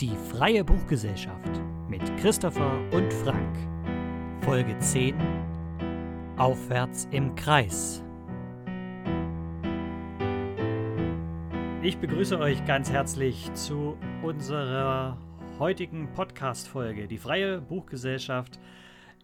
[0.00, 3.54] Die Freie Buchgesellschaft mit Christopher und Frank.
[4.42, 5.14] Folge 10
[6.38, 8.02] Aufwärts im Kreis.
[11.82, 15.18] Ich begrüße euch ganz herzlich zu unserer
[15.58, 17.06] heutigen Podcast-Folge.
[17.06, 18.58] Die Freie Buchgesellschaft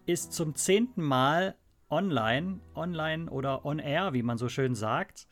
[0.05, 1.55] ist zum zehnten Mal
[1.89, 5.27] online, online oder on air, wie man so schön sagt.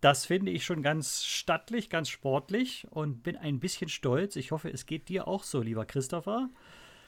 [0.00, 4.36] Das finde ich schon ganz stattlich, ganz sportlich und bin ein bisschen stolz.
[4.36, 6.50] Ich hoffe, es geht dir auch so, lieber Christopher.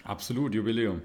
[0.05, 1.03] Absolut, Jubiläum.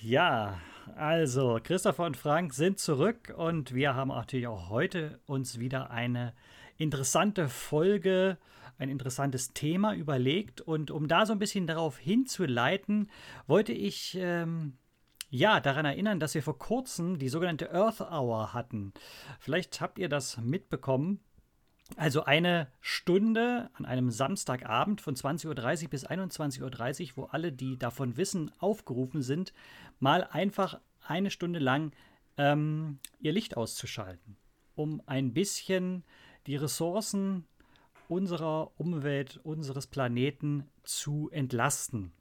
[0.00, 0.58] Ja,
[0.94, 6.32] also Christopher und Frank sind zurück und wir haben natürlich auch heute uns wieder eine
[6.78, 8.38] interessante Folge,
[8.78, 10.60] ein interessantes Thema überlegt.
[10.60, 13.10] Und um da so ein bisschen darauf hinzuleiten,
[13.46, 14.74] wollte ich ähm,
[15.28, 18.92] ja, daran erinnern, dass wir vor kurzem die sogenannte Earth Hour hatten.
[19.40, 21.20] Vielleicht habt ihr das mitbekommen.
[21.96, 27.78] Also eine Stunde an einem Samstagabend von 20.30 Uhr bis 21.30 Uhr, wo alle, die
[27.78, 29.52] davon wissen, aufgerufen sind,
[30.00, 31.92] mal einfach eine Stunde lang
[32.38, 34.36] ähm, ihr Licht auszuschalten,
[34.74, 36.04] um ein bisschen
[36.46, 37.46] die Ressourcen
[38.08, 42.12] unserer Umwelt, unseres Planeten zu entlasten.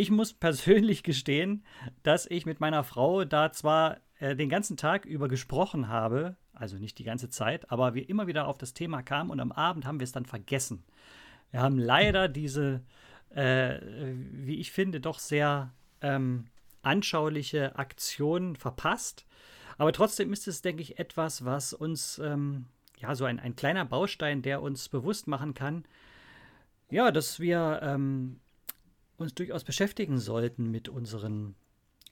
[0.00, 1.64] Ich muss persönlich gestehen,
[2.04, 6.76] dass ich mit meiner Frau da zwar äh, den ganzen Tag über gesprochen habe, also
[6.76, 9.86] nicht die ganze Zeit, aber wir immer wieder auf das Thema kamen und am Abend
[9.86, 10.84] haben wir es dann vergessen.
[11.50, 12.84] Wir haben leider diese,
[13.30, 13.80] äh,
[14.12, 16.46] wie ich finde, doch sehr ähm,
[16.82, 19.26] anschauliche Aktion verpasst.
[19.78, 22.66] Aber trotzdem ist es, denke ich, etwas, was uns, ähm,
[23.00, 25.86] ja, so ein, ein kleiner Baustein, der uns bewusst machen kann,
[26.88, 28.38] ja, dass wir ähm,
[29.18, 31.54] uns durchaus beschäftigen sollten mit unseren,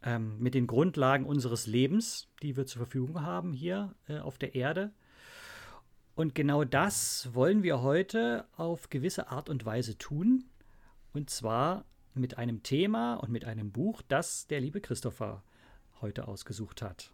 [0.03, 4.55] ähm, mit den Grundlagen unseres Lebens, die wir zur Verfügung haben hier äh, auf der
[4.55, 4.93] Erde.
[6.15, 10.45] Und genau das wollen wir heute auf gewisse Art und Weise tun.
[11.13, 11.85] Und zwar
[12.15, 15.43] mit einem Thema und mit einem Buch, das der liebe Christopher
[16.01, 17.13] heute ausgesucht hat.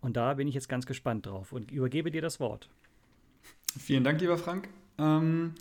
[0.00, 2.68] Und da bin ich jetzt ganz gespannt drauf und übergebe dir das Wort.
[3.78, 4.68] Vielen Dank, lieber Frank.
[4.98, 5.52] Ähm,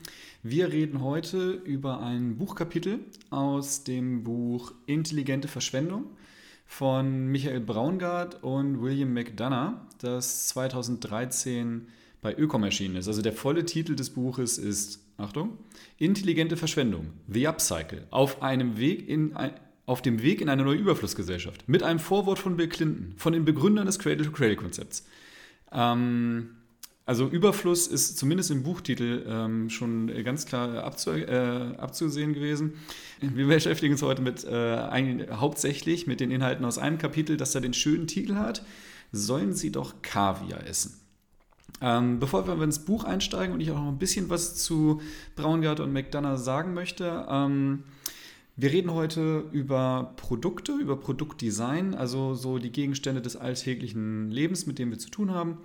[0.43, 2.99] wir reden heute über ein Buchkapitel
[3.29, 6.05] aus dem Buch Intelligente Verschwendung
[6.65, 11.87] von Michael Braungart und William McDonough, das 2013
[12.21, 13.07] bei Ökom erschienen ist.
[13.07, 15.57] Also der volle Titel des Buches ist, Achtung,
[15.97, 19.35] Intelligente Verschwendung, The Upcycle, auf einem Weg in
[19.85, 23.45] auf dem Weg in eine neue Überflussgesellschaft, mit einem Vorwort von Bill Clinton, von den
[23.45, 25.07] Begründern des Cradle-to-Cradle-Konzepts.
[25.71, 26.56] Ähm,
[27.07, 32.73] also Überfluss ist zumindest im Buchtitel ähm, schon ganz klar abzu, äh, abzusehen gewesen.
[33.21, 37.61] Wir beschäftigen uns heute mit äh, hauptsächlich mit den Inhalten aus einem Kapitel, das da
[37.61, 38.61] den schönen Titel hat.
[39.13, 40.99] Sollen Sie doch Kaviar essen?
[41.79, 44.99] Ähm, bevor wir ins Buch einsteigen und ich auch noch ein bisschen was zu
[45.37, 47.85] Braungart und McDonough sagen möchte, ähm,
[48.57, 54.77] wir reden heute über Produkte, über Produktdesign, also so die Gegenstände des alltäglichen Lebens, mit
[54.77, 55.59] denen wir zu tun haben.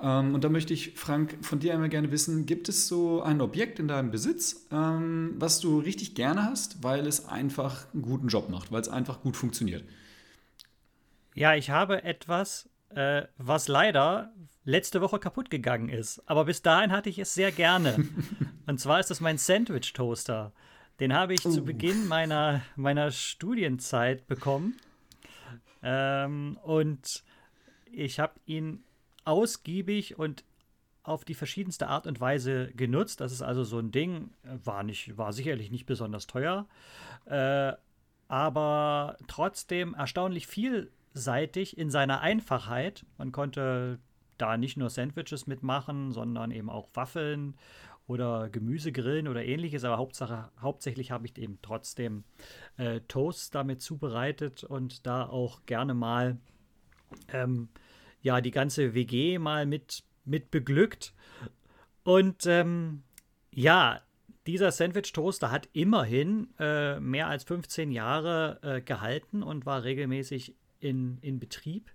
[0.00, 3.40] Ähm, und da möchte ich, Frank, von dir einmal gerne wissen, gibt es so ein
[3.40, 8.28] Objekt in deinem Besitz, ähm, was du richtig gerne hast, weil es einfach einen guten
[8.28, 9.84] Job macht, weil es einfach gut funktioniert?
[11.34, 14.32] Ja, ich habe etwas, äh, was leider
[14.64, 16.22] letzte Woche kaputt gegangen ist.
[16.26, 17.96] Aber bis dahin hatte ich es sehr gerne.
[18.66, 20.52] und zwar ist das mein Sandwich-Toaster.
[21.00, 21.50] Den habe ich uh.
[21.50, 24.76] zu Beginn meiner, meiner Studienzeit bekommen.
[25.82, 27.22] Ähm, und
[27.92, 28.82] ich habe ihn
[29.26, 30.44] ausgiebig und
[31.02, 33.20] auf die verschiedenste Art und Weise genutzt.
[33.20, 36.66] Das ist also so ein Ding, war, nicht, war sicherlich nicht besonders teuer,
[37.26, 37.72] äh,
[38.28, 43.06] aber trotzdem erstaunlich vielseitig in seiner Einfachheit.
[43.18, 44.00] Man konnte
[44.36, 47.54] da nicht nur Sandwiches mitmachen, sondern eben auch Waffeln
[48.08, 49.84] oder Gemüse grillen oder ähnliches.
[49.84, 52.24] Aber Hauptsache, hauptsächlich habe ich eben trotzdem
[52.76, 56.36] äh, Toast damit zubereitet und da auch gerne mal
[57.32, 57.68] ähm,
[58.22, 61.14] ja die ganze WG mal mit, mit beglückt.
[62.02, 63.02] Und ähm,
[63.52, 64.00] ja,
[64.46, 71.18] dieser Sandwich-Toaster hat immerhin äh, mehr als 15 Jahre äh, gehalten und war regelmäßig in,
[71.20, 71.90] in Betrieb.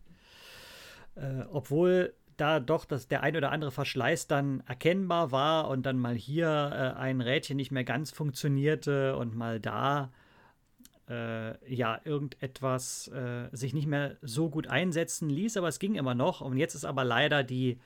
[1.16, 6.00] Äh, obwohl da doch das, der ein oder andere Verschleiß dann erkennbar war und dann
[6.00, 10.12] mal hier äh, ein Rädchen nicht mehr ganz funktionierte und mal da
[11.10, 16.16] äh, ja, irgendetwas äh, sich nicht mehr so gut einsetzen ließ, aber es ging immer
[16.16, 16.42] noch.
[16.42, 17.80] Und jetzt ist aber leider die,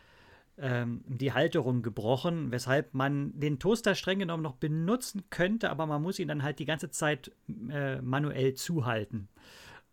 [0.57, 6.01] ähm, die Halterung gebrochen, weshalb man den Toaster streng genommen noch benutzen könnte, aber man
[6.01, 7.31] muss ihn dann halt die ganze Zeit
[7.69, 9.27] äh, manuell zuhalten.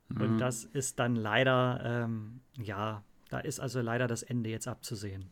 [0.09, 0.21] Mhm.
[0.21, 5.31] Und das ist dann leider, ähm, ja, da ist also leider das Ende jetzt abzusehen.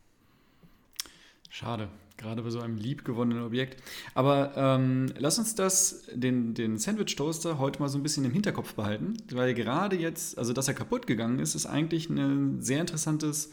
[1.53, 3.83] Schade, gerade bei so einem liebgewonnenen Objekt.
[4.15, 8.73] Aber ähm, lass uns das, den, den Sandwich-Toaster heute mal so ein bisschen im Hinterkopf
[8.73, 13.51] behalten, weil gerade jetzt, also dass er kaputt gegangen ist, ist eigentlich eine sehr, interessantes,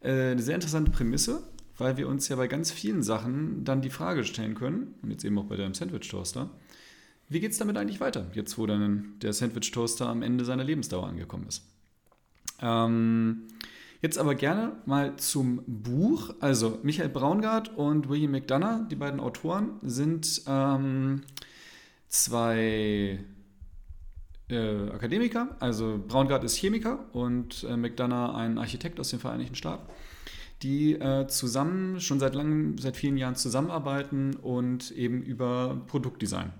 [0.00, 1.42] äh, eine sehr interessante Prämisse,
[1.76, 5.22] weil wir uns ja bei ganz vielen Sachen dann die Frage stellen können, und jetzt
[5.22, 6.48] eben auch bei deinem Sandwich-Toaster,
[7.28, 11.08] wie geht es damit eigentlich weiter, jetzt wo dann der Sandwich-Toaster am Ende seiner Lebensdauer
[11.08, 11.62] angekommen ist?
[12.62, 13.42] Ähm,
[14.04, 16.34] Jetzt aber gerne mal zum Buch.
[16.38, 21.22] Also Michael Braungart und William McDonough, die beiden Autoren, sind ähm,
[22.08, 23.24] zwei
[24.50, 25.56] äh, Akademiker.
[25.58, 29.90] Also Braungart ist Chemiker und äh, McDonough ein Architekt aus den Vereinigten Staaten,
[30.62, 36.52] die äh, zusammen schon seit langem, seit vielen Jahren zusammenarbeiten und eben über Produktdesign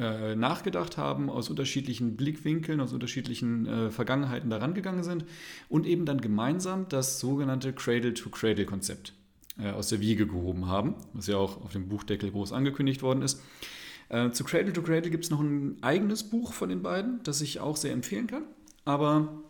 [0.00, 5.26] äh, nachgedacht haben, aus unterschiedlichen Blickwinkeln, aus unterschiedlichen äh, Vergangenheiten daran gegangen sind
[5.68, 9.12] und eben dann gemeinsam das sogenannte Cradle-to-Cradle-Konzept
[9.58, 13.20] äh, aus der Wiege gehoben haben, was ja auch auf dem Buchdeckel groß angekündigt worden
[13.20, 13.42] ist.
[14.08, 17.42] Äh, zu Cradle to Cradle gibt es noch ein eigenes Buch von den beiden, das
[17.42, 18.44] ich auch sehr empfehlen kann.
[18.86, 19.42] Aber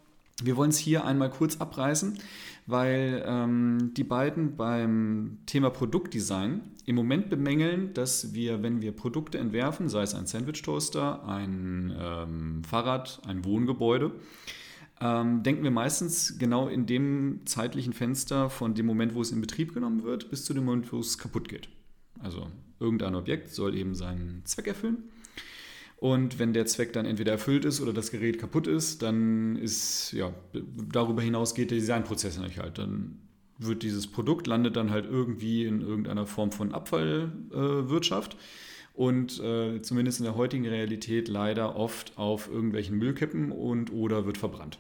[0.44, 2.19] wir wollen es hier einmal kurz abreißen,
[2.66, 9.38] weil ähm, die beiden beim Thema Produktdesign im Moment bemängeln, dass wir, wenn wir Produkte
[9.38, 14.12] entwerfen, sei es ein Sandwich-Toaster, ein ähm, Fahrrad, ein Wohngebäude,
[15.00, 19.40] ähm, denken wir meistens genau in dem zeitlichen Fenster von dem Moment, wo es in
[19.40, 21.69] Betrieb genommen wird, bis zu dem Moment, wo es kaputt geht.
[22.19, 22.48] Also
[22.78, 25.10] irgendein Objekt soll eben seinen Zweck erfüllen.
[26.00, 30.12] Und wenn der Zweck dann entweder erfüllt ist oder das Gerät kaputt ist, dann ist,
[30.12, 30.32] ja,
[30.91, 32.79] darüber hinaus geht der Designprozess nicht halt.
[32.79, 33.19] Dann
[33.58, 38.32] wird dieses Produkt, landet dann halt irgendwie in irgendeiner Form von Abfallwirtschaft.
[38.32, 38.37] Äh,
[38.94, 44.38] und äh, zumindest in der heutigen Realität leider oft auf irgendwelchen Müllkippen und oder wird
[44.38, 44.79] verbrannt.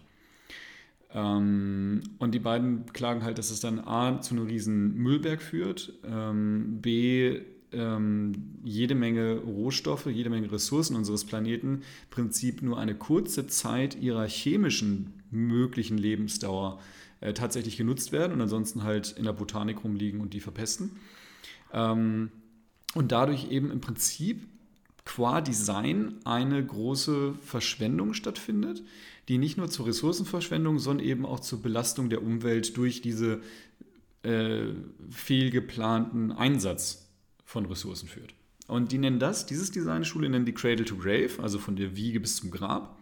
[1.12, 5.92] Ähm, und die beiden klagen halt, dass es dann A zu einem riesen Müllberg führt,
[6.02, 7.40] ähm, B
[7.72, 14.00] ähm, jede Menge Rohstoffe, jede Menge Ressourcen unseres Planeten im Prinzip nur eine kurze Zeit
[14.00, 16.80] ihrer chemischen möglichen Lebensdauer
[17.20, 20.92] äh, tatsächlich genutzt werden und ansonsten halt in der Botanik rumliegen und die verpesten.
[21.72, 22.30] Ähm,
[22.94, 24.42] und dadurch eben im Prinzip
[25.04, 28.82] qua Design eine große Verschwendung stattfindet,
[29.28, 33.40] die nicht nur zur Ressourcenverschwendung, sondern eben auch zur Belastung der Umwelt durch diese
[34.22, 34.66] äh,
[35.10, 37.09] fehlgeplanten Einsatz
[37.50, 38.32] von Ressourcen führt.
[38.68, 42.20] Und die nennen das, dieses Designschule nennen die Cradle to Grave, also von der Wiege
[42.20, 42.96] bis zum Grab,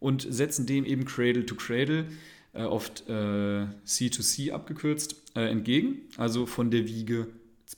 [0.00, 2.06] und setzen dem eben Cradle to Cradle,
[2.52, 7.28] äh, oft äh, C2C abgekürzt, äh, entgegen, also von der Wiege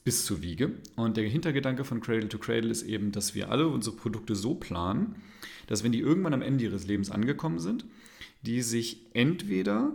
[0.02, 0.70] bis zur Wiege.
[0.96, 4.54] Und der Hintergedanke von Cradle to Cradle ist eben, dass wir alle unsere Produkte so
[4.54, 5.16] planen,
[5.66, 7.84] dass wenn die irgendwann am Ende ihres Lebens angekommen sind,
[8.40, 9.94] die sich entweder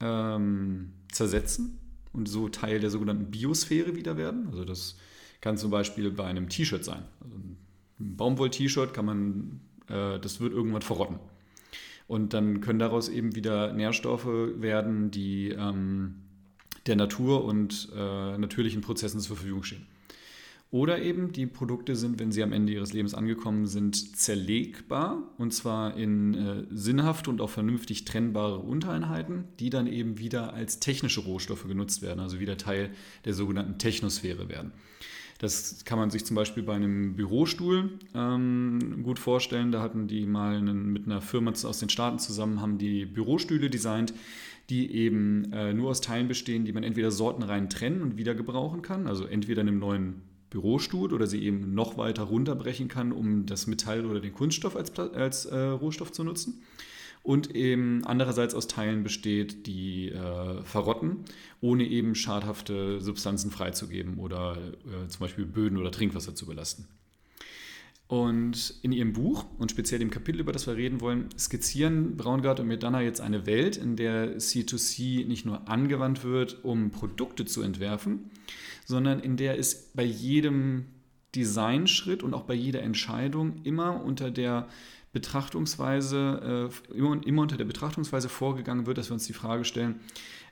[0.00, 1.78] ähm, zersetzen
[2.16, 4.48] und so Teil der sogenannten Biosphäre wieder werden.
[4.50, 4.96] Also das
[5.40, 7.02] kann zum Beispiel bei einem T-Shirt sein.
[7.22, 11.18] Also ein Baumwoll-T-Shirt kann man, äh, das wird irgendwann verrotten.
[12.08, 16.16] Und dann können daraus eben wieder Nährstoffe werden, die ähm,
[16.86, 19.86] der Natur und äh, natürlichen Prozessen zur Verfügung stehen.
[20.76, 25.54] Oder eben die Produkte sind, wenn sie am Ende ihres Lebens angekommen sind, zerlegbar und
[25.54, 31.22] zwar in äh, sinnhafte und auch vernünftig trennbare Untereinheiten, die dann eben wieder als technische
[31.22, 32.90] Rohstoffe genutzt werden, also wieder Teil
[33.24, 34.72] der sogenannten Technosphäre werden.
[35.38, 39.72] Das kann man sich zum Beispiel bei einem Bürostuhl ähm, gut vorstellen.
[39.72, 43.70] Da hatten die mal einen, mit einer Firma aus den Staaten zusammen, haben die Bürostühle
[43.70, 44.12] designt,
[44.68, 48.82] die eben äh, nur aus Teilen bestehen, die man entweder sortenrein trennen und wieder gebrauchen
[48.82, 53.46] kann, also entweder in einem neuen Bürostuhl oder sie eben noch weiter runterbrechen kann, um
[53.46, 56.62] das Metall oder den Kunststoff als, als äh, Rohstoff zu nutzen
[57.26, 61.24] und eben andererseits aus Teilen besteht, die äh, verrotten,
[61.60, 66.86] ohne eben schadhafte Substanzen freizugeben oder äh, zum Beispiel Böden oder Trinkwasser zu belasten.
[68.08, 72.60] Und in ihrem Buch und speziell dem Kapitel, über das wir reden wollen, skizzieren Braungart
[72.60, 77.62] und Medana jetzt eine Welt, in der C2C nicht nur angewandt wird, um Produkte zu
[77.62, 78.30] entwerfen,
[78.84, 80.86] sondern in der es bei jedem
[81.34, 84.68] Designschritt und auch bei jeder Entscheidung immer unter der
[85.12, 90.00] Betrachtungsweise, äh, immer, immer, unter der Betrachtungsweise vorgegangen wird, dass wir uns die Frage stellen,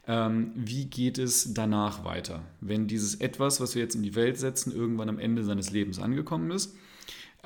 [0.06, 4.38] ähm, wie geht es danach weiter, wenn dieses etwas, was wir jetzt in die Welt
[4.38, 6.76] setzen, irgendwann am Ende seines Lebens angekommen ist.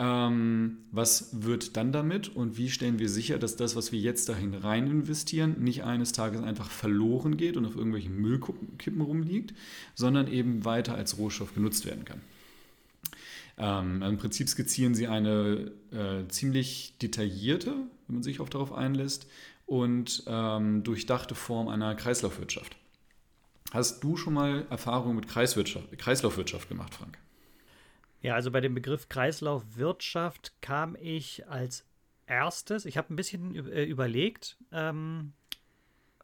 [0.01, 4.29] Ähm, was wird dann damit und wie stellen wir sicher, dass das, was wir jetzt
[4.29, 9.55] dahin rein investieren, nicht eines Tages einfach verloren geht und auf irgendwelchen Müllkippen rumliegt,
[9.97, 12.21] sondern eben weiter als Rohstoff genutzt werden kann?
[13.59, 17.75] Ähm, Im Prinzip skizzieren sie eine äh, ziemlich detaillierte,
[18.07, 19.27] wenn man sich auch darauf einlässt,
[19.67, 22.77] und ähm, durchdachte Form einer Kreislaufwirtschaft.
[23.73, 27.19] Hast du schon mal Erfahrungen mit Kreislaufwirtschaft gemacht, Frank?
[28.21, 31.85] Ja, also bei dem Begriff Kreislaufwirtschaft kam ich als
[32.27, 35.33] erstes, ich habe ein bisschen äh, überlegt ähm,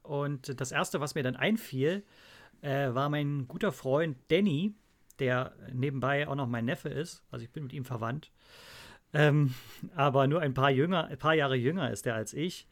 [0.03, 2.03] und das erste, was mir dann einfiel,
[2.63, 4.75] äh, war mein guter Freund Danny,
[5.19, 8.33] der nebenbei auch noch mein Neffe ist, also ich bin mit ihm verwandt,
[9.13, 9.55] ähm,
[9.95, 12.67] aber nur ein paar, jünger, ein paar Jahre jünger ist er als ich.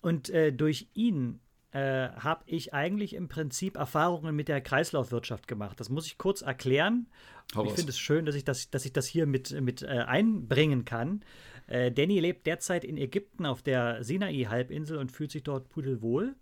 [0.00, 1.40] Und äh, durch ihn
[1.74, 5.80] äh, habe ich eigentlich im Prinzip Erfahrungen mit der Kreislaufwirtschaft gemacht.
[5.80, 7.08] Das muss ich kurz erklären.
[7.50, 10.84] ich finde es schön, dass ich das, dass ich das hier mit, mit äh, einbringen
[10.84, 11.24] kann.
[11.66, 16.36] Äh, Danny lebt derzeit in Ägypten auf der Sinai-Halbinsel und fühlt sich dort pudelwohl.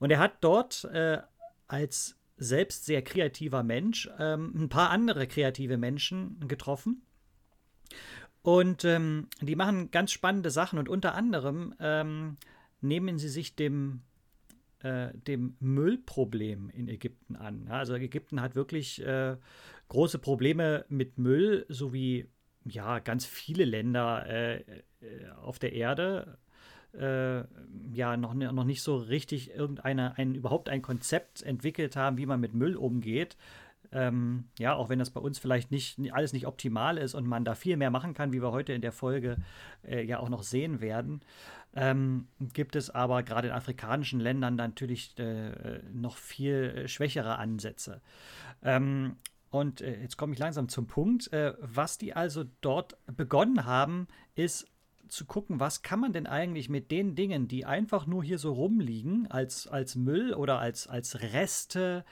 [0.00, 1.18] Und er hat dort äh,
[1.68, 7.02] als selbst sehr kreativer Mensch ähm, ein paar andere kreative Menschen getroffen.
[8.42, 12.38] Und ähm, die machen ganz spannende Sachen und unter anderem ähm,
[12.80, 14.02] nehmen sie sich dem
[14.82, 17.68] äh, dem Müllproblem in Ägypten an.
[17.68, 19.36] Also Ägypten hat wirklich äh,
[19.88, 22.28] große Probleme mit Müll, so wie
[22.64, 24.74] ja ganz viele Länder äh, äh
[25.42, 26.38] auf der Erde.
[26.92, 27.44] Äh,
[27.92, 32.40] ja, noch, noch nicht so richtig irgendeine, ein, überhaupt ein Konzept entwickelt haben, wie man
[32.40, 33.36] mit Müll umgeht.
[33.90, 37.46] Ähm, ja, auch wenn das bei uns vielleicht nicht alles nicht optimal ist und man
[37.46, 39.38] da viel mehr machen kann, wie wir heute in der Folge
[39.82, 41.22] äh, ja auch noch sehen werden
[41.74, 48.00] ähm, gibt es aber gerade in afrikanischen Ländern natürlich äh, noch viel äh, schwächere Ansätze.
[48.62, 49.16] Ähm,
[49.50, 51.32] und äh, jetzt komme ich langsam zum Punkt.
[51.32, 54.66] Äh, was die also dort begonnen haben, ist
[55.08, 58.52] zu gucken, was kann man denn eigentlich mit den Dingen, die einfach nur hier so
[58.52, 62.04] rumliegen, als, als Müll oder als, als Reste,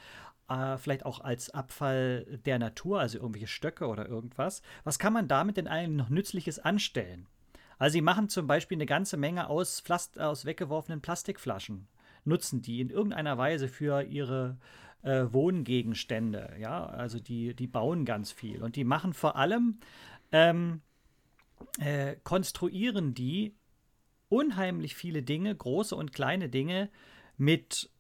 [0.49, 5.29] äh, vielleicht auch als Abfall der Natur, also irgendwelche Stöcke oder irgendwas, was kann man
[5.29, 7.27] damit denn eigentlich noch Nützliches anstellen?
[7.79, 11.89] Also sie machen zum Beispiel eine ganze Menge aus, Plast aus weggeworfenen Plastikflaschen,
[12.25, 14.57] nutzen die in irgendeiner Weise für ihre
[15.03, 16.57] äh, Wohngegenstände.
[16.59, 19.79] Ja, also die, die bauen ganz viel und die machen vor allem,
[20.33, 20.81] ähm,
[21.79, 23.55] äh, konstruieren die
[24.29, 26.91] unheimlich viele Dinge, große und kleine Dinge
[27.37, 27.91] mit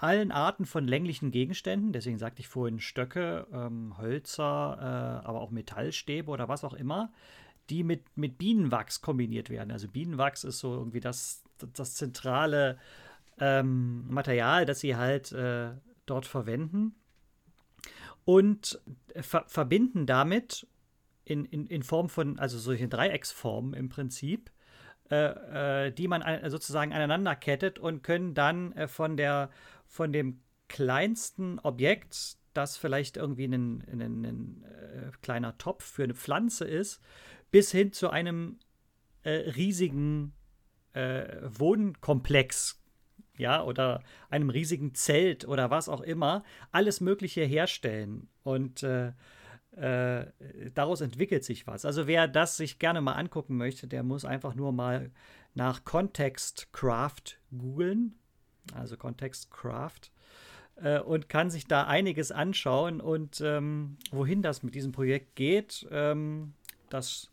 [0.00, 5.50] allen Arten von länglichen Gegenständen, deswegen sagte ich vorhin Stöcke, ähm, Hölzer, äh, aber auch
[5.50, 7.12] Metallstäbe oder was auch immer,
[7.68, 9.70] die mit, mit Bienenwachs kombiniert werden.
[9.70, 11.42] Also Bienenwachs ist so irgendwie das,
[11.74, 12.78] das zentrale
[13.38, 15.72] ähm, Material, das sie halt äh,
[16.06, 16.94] dort verwenden
[18.24, 18.80] und
[19.20, 20.66] ver verbinden damit
[21.24, 24.50] in, in, in Form von, also solche Dreiecksformen im Prinzip,
[25.10, 29.50] äh, äh, die man sozusagen aneinander kettet und können dann äh, von der
[29.90, 36.14] von dem kleinsten Objekt, das vielleicht irgendwie ein, ein, ein äh, kleiner Topf für eine
[36.14, 37.00] Pflanze ist,
[37.50, 38.60] bis hin zu einem
[39.24, 40.32] äh, riesigen
[40.92, 42.80] äh, Wohnkomplex,
[43.36, 48.28] ja, oder einem riesigen Zelt oder was auch immer, alles Mögliche herstellen.
[48.44, 49.12] Und äh,
[49.72, 50.26] äh,
[50.72, 51.84] daraus entwickelt sich was.
[51.84, 55.10] Also wer das sich gerne mal angucken möchte, der muss einfach nur mal
[55.54, 58.19] nach Context Craft googeln.
[58.74, 60.10] Also Context Craft
[60.76, 65.86] äh, und kann sich da einiges anschauen und ähm, wohin das mit diesem Projekt geht,
[65.90, 66.54] ähm,
[66.88, 67.30] das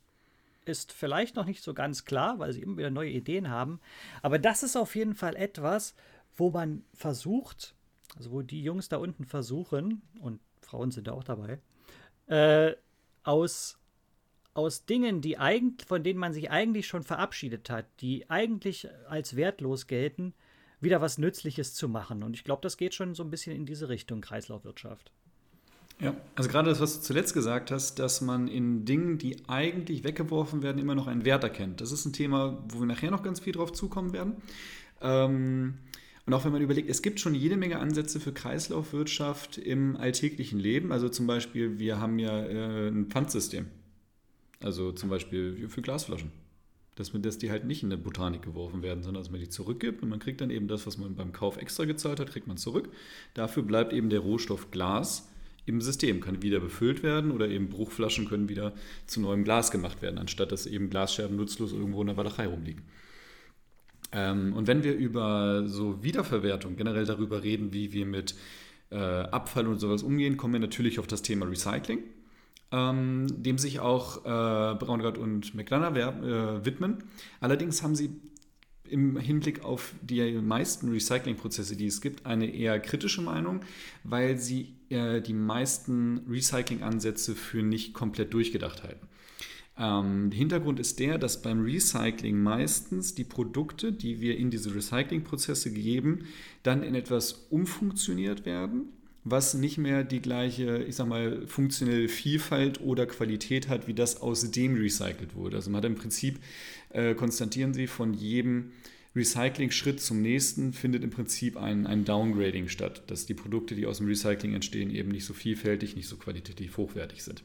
[0.65, 3.79] ist vielleicht noch nicht so ganz klar, weil sie immer wieder neue Ideen haben.
[4.21, 5.95] Aber das ist auf jeden Fall etwas,
[6.35, 7.73] wo man versucht,
[8.17, 11.59] also wo die Jungs da unten versuchen, und Frauen sind da auch dabei,
[12.27, 12.75] äh,
[13.23, 13.79] aus,
[14.53, 19.35] aus Dingen, die eigentlich, von denen man sich eigentlich schon verabschiedet hat, die eigentlich als
[19.35, 20.33] wertlos gelten,
[20.79, 22.23] wieder was Nützliches zu machen.
[22.23, 25.11] Und ich glaube, das geht schon so ein bisschen in diese Richtung Kreislaufwirtschaft.
[25.99, 30.03] Ja, also gerade das, was du zuletzt gesagt hast, dass man in Dingen, die eigentlich
[30.03, 31.81] weggeworfen werden, immer noch einen Wert erkennt.
[31.81, 34.35] Das ist ein Thema, wo wir nachher noch ganz viel drauf zukommen werden.
[35.01, 35.79] Ähm,
[36.27, 40.59] und auch wenn man überlegt, es gibt schon jede Menge Ansätze für Kreislaufwirtschaft im alltäglichen
[40.59, 40.91] Leben.
[40.91, 43.65] Also zum Beispiel, wir haben ja äh, ein Pfandsystem.
[44.61, 46.31] Also zum Beispiel für Glasflaschen.
[46.97, 49.49] Dass, man, dass die halt nicht in der Botanik geworfen werden, sondern dass man die
[49.49, 52.47] zurückgibt und man kriegt dann eben das, was man beim Kauf extra gezahlt hat, kriegt
[52.47, 52.89] man zurück.
[53.35, 55.29] Dafür bleibt eben der Rohstoff Glas
[55.67, 58.73] im System, kann wieder befüllt werden oder eben Bruchflaschen können wieder
[59.05, 62.83] zu neuem Glas gemacht werden, anstatt dass eben Glasscherben nutzlos irgendwo in der Walachei rumliegen.
[64.11, 68.35] Ähm, und wenn wir über so Wiederverwertung generell darüber reden, wie wir mit
[68.89, 71.99] äh, Abfall und sowas umgehen, kommen wir natürlich auf das Thema Recycling,
[72.71, 77.03] ähm, dem sich auch äh, Braungart und McDonough äh, widmen.
[77.39, 78.09] Allerdings haben sie
[78.89, 83.61] im Hinblick auf die meisten Recyclingprozesse, die es gibt, eine eher kritische Meinung,
[84.03, 89.07] weil sie äh, die meisten Recycling-Ansätze für nicht komplett durchgedacht halten.
[89.77, 94.73] Ähm, der Hintergrund ist der, dass beim Recycling meistens die Produkte, die wir in diese
[94.73, 96.25] Recyclingprozesse geben,
[96.63, 98.89] dann in etwas umfunktioniert werden,
[99.29, 104.21] was nicht mehr die gleiche, ich sag mal, funktionelle Vielfalt oder Qualität hat, wie das
[104.21, 105.57] aus dem recycelt wurde.
[105.57, 106.39] Also man hat im Prinzip,
[106.89, 108.71] äh, konstatieren Sie, von jedem
[109.15, 113.97] Recycling-Schritt zum nächsten findet im Prinzip ein, ein Downgrading statt, dass die Produkte, die aus
[113.97, 117.43] dem Recycling entstehen, eben nicht so vielfältig, nicht so qualitativ hochwertig sind.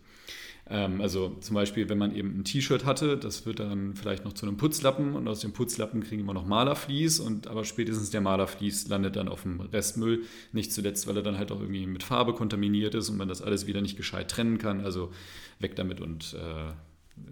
[0.69, 4.33] Ähm, also zum Beispiel, wenn man eben ein T-Shirt hatte, das wird dann vielleicht noch
[4.33, 8.21] zu einem Putzlappen und aus dem Putzlappen kriegen wir noch Malerflies und aber spätestens der
[8.21, 12.03] Malerflies landet dann auf dem Restmüll, nicht zuletzt, weil er dann halt auch irgendwie mit
[12.03, 14.81] Farbe kontaminiert ist und man das alles wieder nicht gescheit trennen kann.
[14.81, 15.13] Also
[15.59, 16.73] weg damit und äh,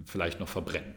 [0.04, 0.94] vielleicht noch verbrennen.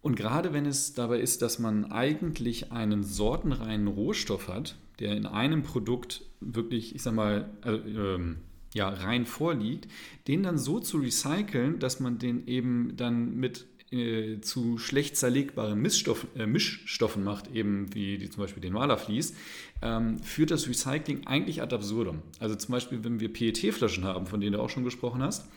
[0.00, 5.26] Und gerade wenn es dabei ist, dass man eigentlich einen sortenreinen Rohstoff hat, der in
[5.26, 8.38] einem Produkt wirklich, ich sag mal, äh, ähm,
[8.74, 9.88] ja, rein vorliegt,
[10.26, 15.80] den dann so zu recyceln, dass man den eben dann mit äh, zu schlecht zerlegbaren
[15.80, 19.34] Missstoff, äh, Mischstoffen macht, eben wie die, zum Beispiel den Malerflies,
[19.80, 22.20] ähm, führt das Recycling eigentlich ad absurdum.
[22.38, 25.48] Also zum Beispiel, wenn wir PET-Flaschen haben, von denen du auch schon gesprochen hast,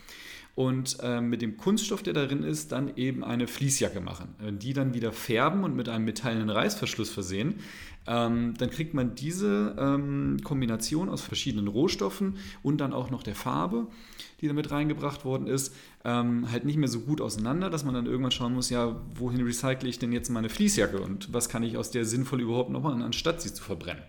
[0.55, 4.93] und äh, mit dem Kunststoff, der darin ist, dann eben eine Fließjacke machen, die dann
[4.93, 7.55] wieder färben und mit einem metallenen Reißverschluss versehen.
[8.07, 13.35] Ähm, dann kriegt man diese ähm, Kombination aus verschiedenen Rohstoffen und dann auch noch der
[13.35, 13.87] Farbe,
[14.41, 18.07] die damit reingebracht worden ist, ähm, halt nicht mehr so gut auseinander, dass man dann
[18.07, 21.77] irgendwann schauen muss, ja, wohin recycle ich denn jetzt meine Fließjacke und was kann ich
[21.77, 24.03] aus der sinnvoll überhaupt noch machen, anstatt sie zu verbrennen.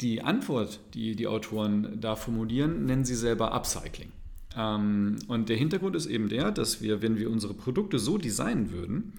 [0.00, 4.10] Die Antwort, die die Autoren da formulieren, nennen sie selber Upcycling.
[4.56, 8.70] Ähm, und der Hintergrund ist eben der, dass wir, wenn wir unsere Produkte so designen
[8.70, 9.14] würden,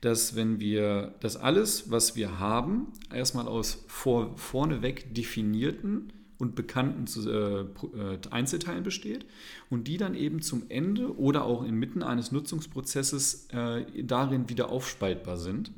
[0.00, 7.06] dass wenn wir das alles, was wir haben, erstmal aus vor, vorneweg definierten und bekannten
[7.28, 9.24] äh, äh, Einzelteilen besteht
[9.70, 15.38] und die dann eben zum Ende oder auch inmitten eines Nutzungsprozesses äh, darin wieder aufspaltbar
[15.38, 15.72] sind,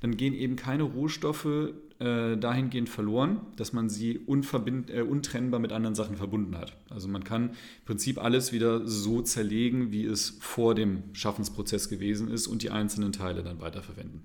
[0.00, 5.94] dann gehen eben keine Rohstoffe äh, dahingehend verloren, dass man sie äh, untrennbar mit anderen
[5.94, 6.76] Sachen verbunden hat.
[6.90, 12.28] Also man kann im Prinzip alles wieder so zerlegen, wie es vor dem Schaffensprozess gewesen
[12.28, 14.22] ist und die einzelnen Teile dann weiterverwenden.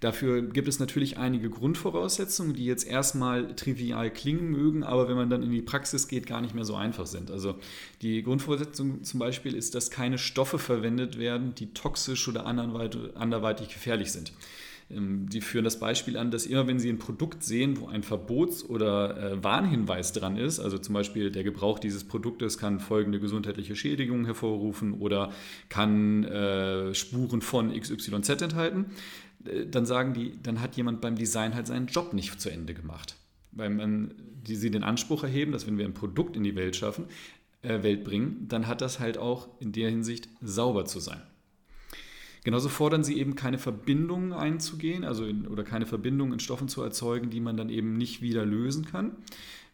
[0.00, 5.30] Dafür gibt es natürlich einige Grundvoraussetzungen, die jetzt erstmal trivial klingen mögen, aber wenn man
[5.30, 7.30] dann in die Praxis geht, gar nicht mehr so einfach sind.
[7.30, 7.54] Also
[8.02, 14.10] die Grundvoraussetzung zum Beispiel ist, dass keine Stoffe verwendet werden, die toxisch oder anderweitig gefährlich
[14.10, 14.32] sind.
[14.94, 18.02] Ähm, die führen das Beispiel an, dass immer wenn Sie ein Produkt sehen, wo ein
[18.02, 23.20] Verbots- oder äh, Warnhinweis dran ist, also zum Beispiel der Gebrauch dieses Produktes kann folgende
[23.20, 25.32] gesundheitliche Schädigungen hervorrufen oder
[25.68, 28.86] kann äh, Spuren von XYZ enthalten,
[29.44, 32.74] äh, dann sagen die, dann hat jemand beim Design halt seinen Job nicht zu Ende
[32.74, 33.16] gemacht.
[33.52, 34.14] Weil man,
[34.46, 37.06] die sie den Anspruch erheben, dass wenn wir ein Produkt in die Welt schaffen,
[37.62, 41.22] Welt bringen, dann hat das halt auch in der Hinsicht sauber zu sein.
[42.44, 46.82] Genauso fordern sie eben keine Verbindungen einzugehen, also in, oder keine Verbindungen in Stoffen zu
[46.82, 49.16] erzeugen, die man dann eben nicht wieder lösen kann.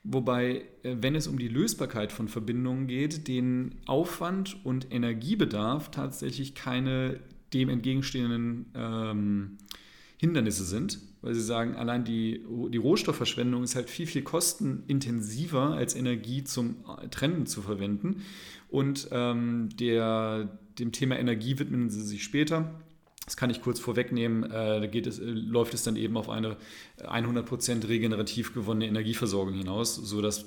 [0.04, 6.54] Wobei, äh, wenn es um die Lösbarkeit von Verbindungen geht, den Aufwand und Energiebedarf tatsächlich
[6.54, 7.20] keine
[7.52, 9.58] dem entgegenstehenden ähm,
[10.16, 15.96] Hindernisse sind, weil sie sagen, allein die, die Rohstoffverschwendung ist halt viel, viel kostenintensiver als
[15.96, 16.76] Energie zum
[17.10, 18.22] Trennen zu verwenden.
[18.68, 22.80] Und ähm, der, dem Thema Energie widmen sie sich später.
[23.24, 24.44] Das kann ich kurz vorwegnehmen.
[24.44, 26.56] Äh, da geht es, äh, läuft es dann eben auf eine
[26.98, 30.46] 100% regenerativ gewonnene Energieversorgung hinaus, sodass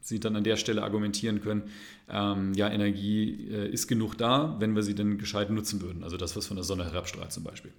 [0.00, 1.62] sie dann an der Stelle argumentieren können,
[2.10, 6.04] ähm, ja, Energie äh, ist genug da, wenn wir sie denn gescheit nutzen würden.
[6.04, 7.72] Also das, was von der Sonne herabstrahlt zum Beispiel.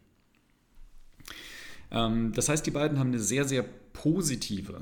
[1.91, 4.81] Ähm, das heißt, die beiden haben eine sehr, sehr positive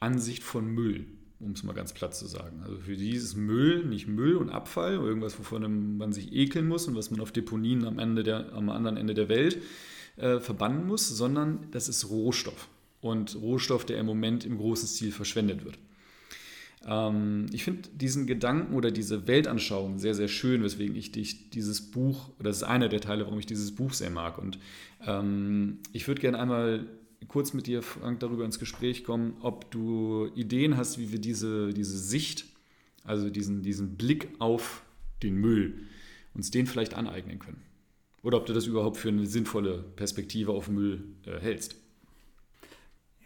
[0.00, 1.06] Ansicht von Müll
[1.40, 2.60] um es mal ganz platt zu sagen.
[2.62, 6.86] Also für die ist Müll nicht Müll und Abfall, irgendwas, wovon man sich ekeln muss
[6.86, 9.58] und was man auf Deponien am, Ende der, am anderen Ende der Welt
[10.16, 12.68] äh, verbannen muss, sondern das ist Rohstoff.
[13.00, 15.78] Und Rohstoff, der im Moment im großen Stil verschwendet wird.
[16.86, 21.90] Ähm, ich finde diesen Gedanken oder diese Weltanschauung sehr, sehr schön, weswegen ich dich dieses
[21.90, 24.36] Buch, oder das ist einer der Teile, warum ich dieses Buch sehr mag.
[24.38, 24.58] Und
[25.06, 26.86] ähm, ich würde gerne einmal
[27.28, 31.72] kurz mit dir, Frank, darüber ins Gespräch kommen, ob du Ideen hast, wie wir diese,
[31.72, 32.46] diese Sicht,
[33.04, 34.82] also diesen, diesen Blick auf
[35.22, 35.86] den Müll,
[36.34, 37.62] uns den vielleicht aneignen können.
[38.22, 41.76] Oder ob du das überhaupt für eine sinnvolle Perspektive auf Müll äh, hältst.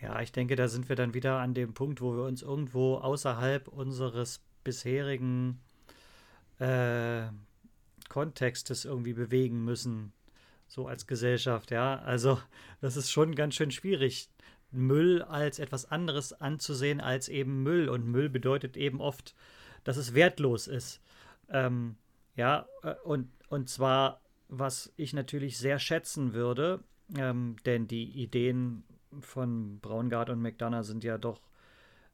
[0.00, 2.96] Ja, ich denke, da sind wir dann wieder an dem Punkt, wo wir uns irgendwo
[2.96, 5.60] außerhalb unseres bisherigen
[6.58, 7.22] äh,
[8.08, 10.12] Kontextes irgendwie bewegen müssen
[10.74, 12.00] so als Gesellschaft, ja.
[12.00, 12.40] Also
[12.80, 14.28] das ist schon ganz schön schwierig,
[14.72, 17.88] Müll als etwas anderes anzusehen als eben Müll.
[17.88, 19.36] Und Müll bedeutet eben oft,
[19.84, 21.00] dass es wertlos ist.
[21.48, 21.94] Ähm,
[22.34, 26.82] ja, äh, und, und zwar, was ich natürlich sehr schätzen würde,
[27.16, 28.82] ähm, denn die Ideen
[29.20, 31.40] von Braungart und McDonough sind ja doch,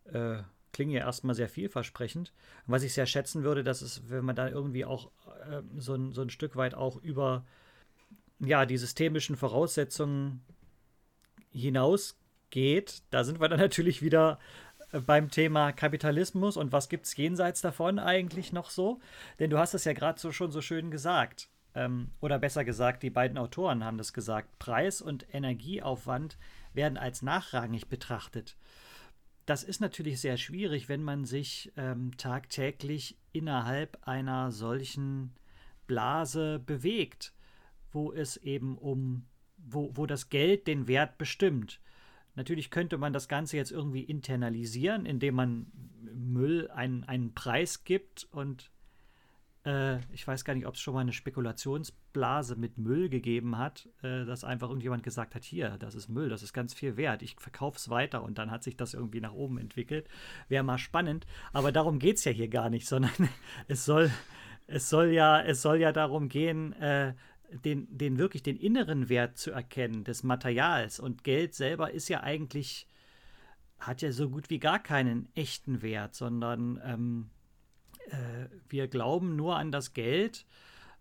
[0.05, 0.42] äh,
[0.73, 2.35] klingen ja erstmal sehr vielversprechend.
[2.66, 5.11] Was ich sehr schätzen würde, dass es, wenn man da irgendwie auch
[5.51, 7.46] äh, so, ein, so ein Stück weit auch über
[8.40, 10.42] ja, die systemischen Voraussetzungen
[11.53, 14.38] hinausgeht, da sind wir dann natürlich wieder
[14.92, 19.00] äh, beim Thema Kapitalismus und was gibt es jenseits davon eigentlich noch so?
[19.38, 21.48] Denn du hast es ja gerade so schon so schön gesagt.
[21.74, 24.59] Ähm, oder besser gesagt, die beiden Autoren haben das gesagt.
[24.59, 26.37] Preis und Energieaufwand
[26.72, 28.57] werden als nachrangig betrachtet.
[29.46, 35.33] Das ist natürlich sehr schwierig, wenn man sich ähm, tagtäglich innerhalb einer solchen
[35.87, 37.33] Blase bewegt,
[37.92, 39.26] wo es eben um,
[39.57, 41.81] wo, wo das Geld den Wert bestimmt.
[42.35, 45.66] Natürlich könnte man das Ganze jetzt irgendwie internalisieren, indem man
[46.14, 48.70] Müll einen, einen Preis gibt und
[49.64, 53.88] äh, ich weiß gar nicht, ob es schon mal eine Spekulationsblase mit Müll gegeben hat,
[54.03, 57.22] äh, dass einfach irgendjemand gesagt hat, hier, das ist Müll, das ist ganz viel wert,
[57.22, 60.09] ich verkaufe es weiter und dann hat sich das irgendwie nach oben entwickelt.
[60.48, 63.12] Wäre mal spannend, aber darum geht es ja hier gar nicht, sondern
[63.68, 64.11] es soll,
[64.66, 67.14] es soll ja, es soll ja darum gehen, äh,
[67.64, 71.00] den, den wirklich den inneren Wert zu erkennen des Materials.
[71.00, 72.86] Und Geld selber ist ja eigentlich,
[73.78, 77.30] hat ja so gut wie gar keinen echten Wert, sondern ähm,
[78.08, 80.46] äh, wir glauben nur an das Geld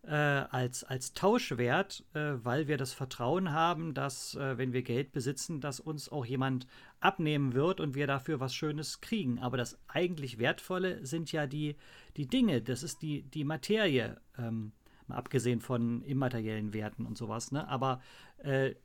[0.04, 5.12] äh, als, als Tauschwert, äh, weil wir das Vertrauen haben, dass, äh, wenn wir Geld
[5.12, 6.68] besitzen, dass uns auch jemand
[7.00, 9.40] abnehmen wird und wir dafür was Schönes kriegen.
[9.40, 11.76] Aber das eigentlich Wertvolle sind ja die,
[12.18, 14.20] die Dinge, das ist die, die Materie.
[14.38, 14.72] Ähm,
[15.10, 17.68] mal abgesehen von immateriellen Werten und sowas, ne?
[17.68, 18.02] Aber
[18.38, 18.76] äh,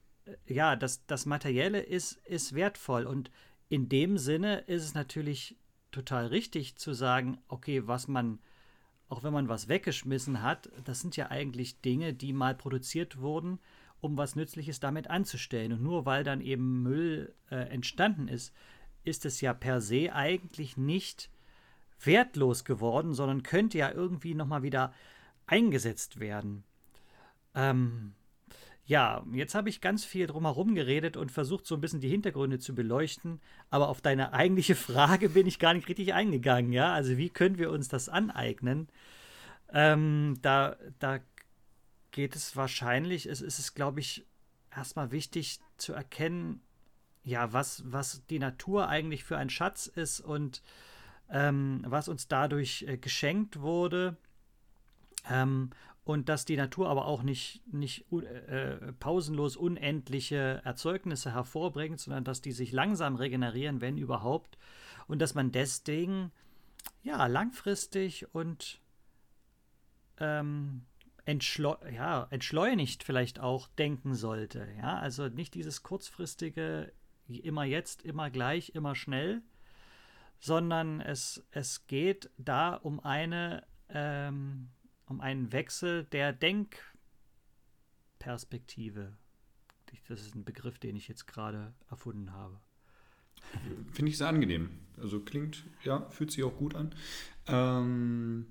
[0.46, 3.30] ja, das, das Materielle ist, ist wertvoll und
[3.68, 5.56] in dem Sinne ist es natürlich
[5.90, 8.40] total richtig zu sagen, okay, was man,
[9.08, 13.60] auch wenn man was weggeschmissen hat, das sind ja eigentlich Dinge, die mal produziert wurden,
[14.00, 15.72] um was Nützliches damit anzustellen.
[15.72, 18.52] Und nur weil dann eben Müll äh, entstanden ist,
[19.04, 21.30] ist es ja per se eigentlich nicht
[22.00, 24.92] wertlos geworden, sondern könnte ja irgendwie nochmal wieder
[25.46, 26.64] eingesetzt werden.
[27.54, 28.14] Ähm,
[28.86, 32.58] ja, jetzt habe ich ganz viel drumherum geredet und versucht, so ein bisschen die Hintergründe
[32.58, 33.40] zu beleuchten.
[33.70, 36.72] Aber auf deine eigentliche Frage bin ich gar nicht richtig eingegangen.
[36.72, 38.88] Ja, also wie können wir uns das aneignen?
[39.72, 41.20] Ähm, da, da
[42.10, 44.24] geht es wahrscheinlich, es ist, glaube ich,
[44.74, 46.60] erstmal wichtig zu erkennen,
[47.24, 50.62] ja, was, was die Natur eigentlich für ein Schatz ist und
[51.30, 54.18] ähm, was uns dadurch äh, geschenkt wurde
[55.28, 55.70] ähm,
[56.04, 62.42] und dass die Natur aber auch nicht, nicht äh, pausenlos unendliche Erzeugnisse hervorbringt, sondern dass
[62.42, 64.58] die sich langsam regenerieren, wenn überhaupt.
[65.06, 66.30] Und dass man deswegen
[67.02, 68.80] ja langfristig und
[70.18, 70.82] ähm,
[71.24, 74.68] entschleu ja, entschleunigt vielleicht auch denken sollte.
[74.78, 76.92] Ja, also nicht dieses kurzfristige
[77.28, 79.42] immer jetzt, immer gleich, immer schnell,
[80.38, 84.68] sondern es, es geht da um eine ähm,
[85.14, 89.16] um einen Wechsel der Denkperspektive.
[90.08, 92.58] Das ist ein Begriff, den ich jetzt gerade erfunden habe.
[93.92, 94.70] Finde ich sehr angenehm.
[95.00, 96.92] Also klingt, ja, fühlt sich auch gut an.
[97.46, 98.46] Ähm,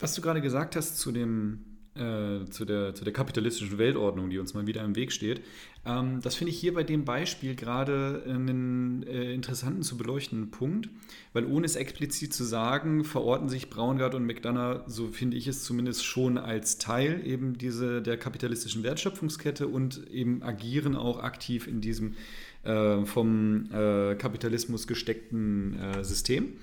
[0.00, 4.38] was du gerade gesagt hast zu dem äh, zu, der, zu der kapitalistischen Weltordnung, die
[4.38, 5.42] uns mal wieder im Weg steht.
[5.84, 10.88] Ähm, das finde ich hier bei dem Beispiel gerade einen äh, interessanten zu beleuchtenden Punkt,
[11.32, 15.64] weil ohne es explizit zu sagen, verorten sich Braungart und McDonough, so finde ich es
[15.64, 21.80] zumindest schon als Teil eben diese, der kapitalistischen Wertschöpfungskette und eben agieren auch aktiv in
[21.80, 22.14] diesem
[22.62, 26.54] äh, vom äh, Kapitalismus gesteckten äh, System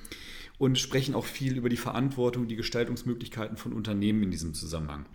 [0.58, 5.06] und sprechen auch viel über die Verantwortung, die Gestaltungsmöglichkeiten von Unternehmen in diesem Zusammenhang.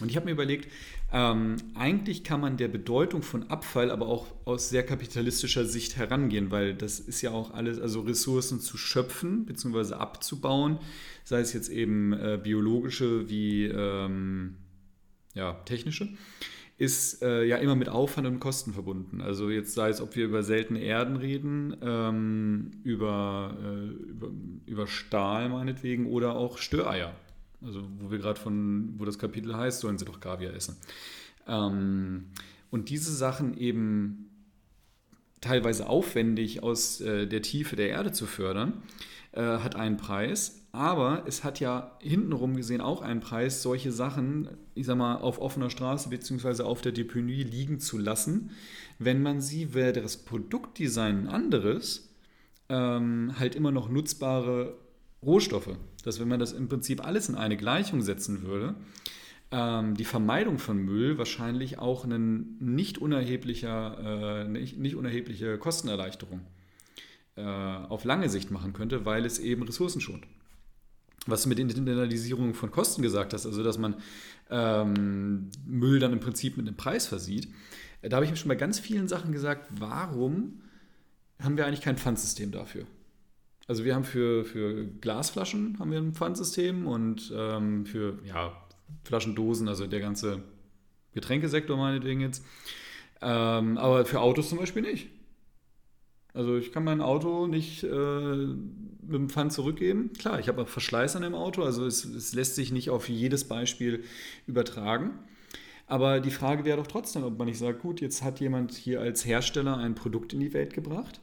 [0.00, 0.68] Und ich habe mir überlegt,
[1.12, 6.50] ähm, eigentlich kann man der Bedeutung von Abfall aber auch aus sehr kapitalistischer Sicht herangehen,
[6.50, 9.94] weil das ist ja auch alles, also Ressourcen zu schöpfen bzw.
[9.94, 10.78] abzubauen,
[11.24, 14.54] sei es jetzt eben äh, biologische wie ähm,
[15.34, 16.08] ja, technische,
[16.76, 19.20] ist äh, ja immer mit Aufwand und Kosten verbunden.
[19.20, 24.30] Also jetzt sei es, ob wir über seltene Erden reden, ähm, über, äh, über,
[24.66, 27.14] über Stahl meinetwegen oder auch Störeier.
[27.62, 30.76] Also wo wir gerade von, wo das Kapitel heißt, sollen sie doch Kaviar essen.
[31.46, 32.26] Ähm,
[32.70, 34.30] und diese Sachen eben
[35.40, 38.82] teilweise aufwendig aus äh, der Tiefe der Erde zu fördern,
[39.32, 40.66] äh, hat einen Preis.
[40.72, 45.40] Aber es hat ja hintenrum gesehen auch einen Preis, solche Sachen, ich sag mal, auf
[45.40, 46.62] offener Straße bzw.
[46.62, 48.50] auf der Deponie liegen zu lassen,
[48.98, 52.12] wenn man sie, wäre das Produktdesign ein anderes,
[52.68, 54.76] ähm, halt immer noch nutzbare
[55.22, 58.76] Rohstoffe, dass wenn man das im Prinzip alles in eine Gleichung setzen würde,
[59.50, 66.40] ähm, die Vermeidung von Müll wahrscheinlich auch eine nicht, unerheblicher, äh, nicht, unerhebliche Kostenerleichterung
[67.36, 70.24] äh, auf lange Sicht machen könnte, weil es eben Ressourcen schont.
[71.26, 73.96] Was du mit Internalisierung von Kosten gesagt hast, also dass man
[74.50, 77.48] ähm, Müll dann im Prinzip mit einem Preis versieht,
[78.02, 80.60] äh, da habe ich mir schon bei ganz vielen Sachen gesagt, warum
[81.40, 82.86] haben wir eigentlich kein Pfandsystem dafür?
[83.68, 88.52] Also wir haben für, für Glasflaschen haben wir ein Pfandsystem und ähm, für ja,
[89.04, 90.42] Flaschendosen, also der ganze
[91.12, 92.44] Getränkesektor meinetwegen jetzt.
[93.20, 95.10] Ähm, aber für Autos zum Beispiel nicht.
[96.32, 100.12] Also ich kann mein Auto nicht äh, mit dem Pfand zurückgeben.
[100.14, 103.48] Klar, ich habe Verschleiß an dem Auto, also es, es lässt sich nicht auf jedes
[103.48, 104.04] Beispiel
[104.46, 105.18] übertragen.
[105.86, 109.00] Aber die Frage wäre doch trotzdem, ob man nicht sagt, gut, jetzt hat jemand hier
[109.00, 111.20] als Hersteller ein Produkt in die Welt gebracht,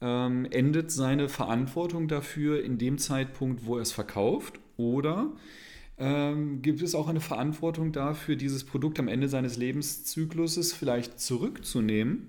[0.00, 5.32] ähm, endet seine Verantwortung dafür in dem Zeitpunkt, wo er es verkauft, oder
[5.98, 12.26] ähm, gibt es auch eine Verantwortung dafür, dieses Produkt am Ende seines Lebenszykluses vielleicht zurückzunehmen?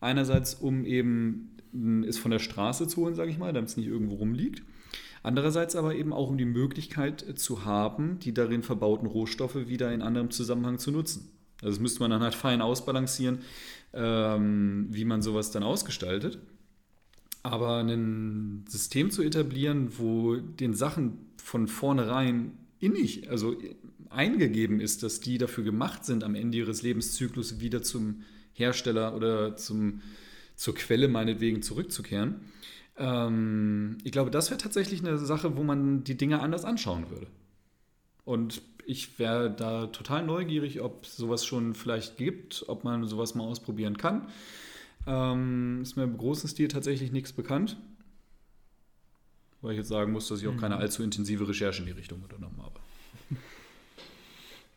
[0.00, 1.50] Einerseits, um eben
[2.06, 4.62] es von der Straße zu holen, sage ich mal, damit es nicht irgendwo rumliegt.
[5.22, 10.02] Andererseits aber eben auch, um die Möglichkeit zu haben, die darin verbauten Rohstoffe wieder in
[10.02, 11.30] anderem Zusammenhang zu nutzen.
[11.62, 13.38] Also das müsste man dann halt fein ausbalancieren,
[13.92, 16.38] ähm, wie man sowas dann ausgestaltet.
[17.44, 23.54] Aber ein System zu etablieren, wo den Sachen von vornherein innig, also
[24.08, 28.22] eingegeben ist, dass die dafür gemacht sind, am Ende ihres Lebenszyklus wieder zum
[28.54, 30.00] Hersteller oder zum,
[30.56, 32.40] zur Quelle meinetwegen zurückzukehren.
[32.96, 37.26] Ähm, ich glaube, das wäre tatsächlich eine Sache, wo man die Dinge anders anschauen würde.
[38.24, 43.44] Und ich wäre da total neugierig, ob sowas schon vielleicht gibt, ob man sowas mal
[43.44, 44.28] ausprobieren kann.
[45.06, 47.76] Ähm, ist mir im großen Stil tatsächlich nichts bekannt.
[49.60, 50.82] Weil ich jetzt sagen muss, dass ich auch keine mhm.
[50.82, 52.80] allzu intensive Recherche in die Richtung unternommen habe.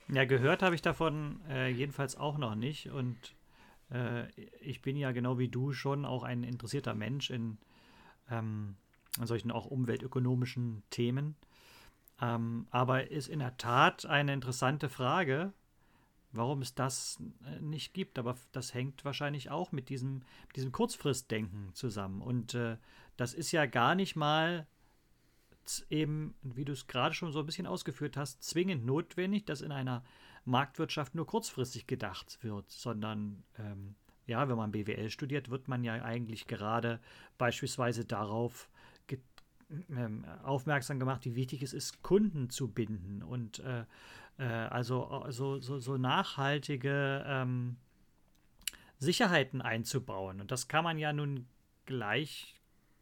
[0.10, 2.90] Ja, gehört habe ich davon äh, jedenfalls auch noch nicht.
[2.90, 3.18] Und
[3.92, 4.30] äh,
[4.62, 7.58] ich bin ja genau wie du schon auch ein interessierter Mensch in,
[8.32, 8.78] ähm,
[9.20, 11.36] in solchen auch umweltökonomischen Themen.
[12.22, 15.52] Ähm, aber ist in der Tat eine interessante Frage,
[16.32, 18.20] warum es das äh, nicht gibt.
[18.20, 20.24] Aber das hängt wahrscheinlich auch mit diesem,
[20.56, 22.22] diesem Kurzfristdenken zusammen.
[22.22, 22.78] Und äh,
[23.16, 24.68] das ist ja gar nicht mal
[25.90, 29.72] eben, wie du es gerade schon so ein bisschen ausgeführt hast, zwingend notwendig, dass in
[29.72, 30.04] einer
[30.46, 35.94] Marktwirtschaft nur kurzfristig gedacht wird, sondern ähm, ja, wenn man BWL studiert, wird man ja
[36.04, 37.00] eigentlich gerade
[37.38, 38.70] beispielsweise darauf
[40.44, 43.84] aufmerksam gemacht, wie wichtig es ist, Kunden zu binden und äh,
[44.38, 47.78] äh, also so, so, so nachhaltige ähm,
[49.00, 50.42] Sicherheiten einzubauen.
[50.42, 51.48] Und das kann man ja nun
[51.86, 52.56] gleich,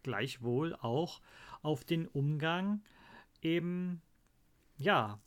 [0.04, 1.22] gleichwohl auch
[1.62, 2.82] auf den Umgang
[3.42, 4.02] eben
[4.78, 5.20] ja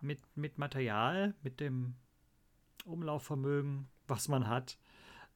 [0.00, 1.94] mit, mit Material, mit dem
[2.84, 4.78] Umlaufvermögen, was man hat,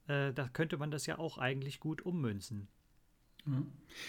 [0.07, 2.67] äh, da könnte man das ja auch eigentlich gut ummünzen.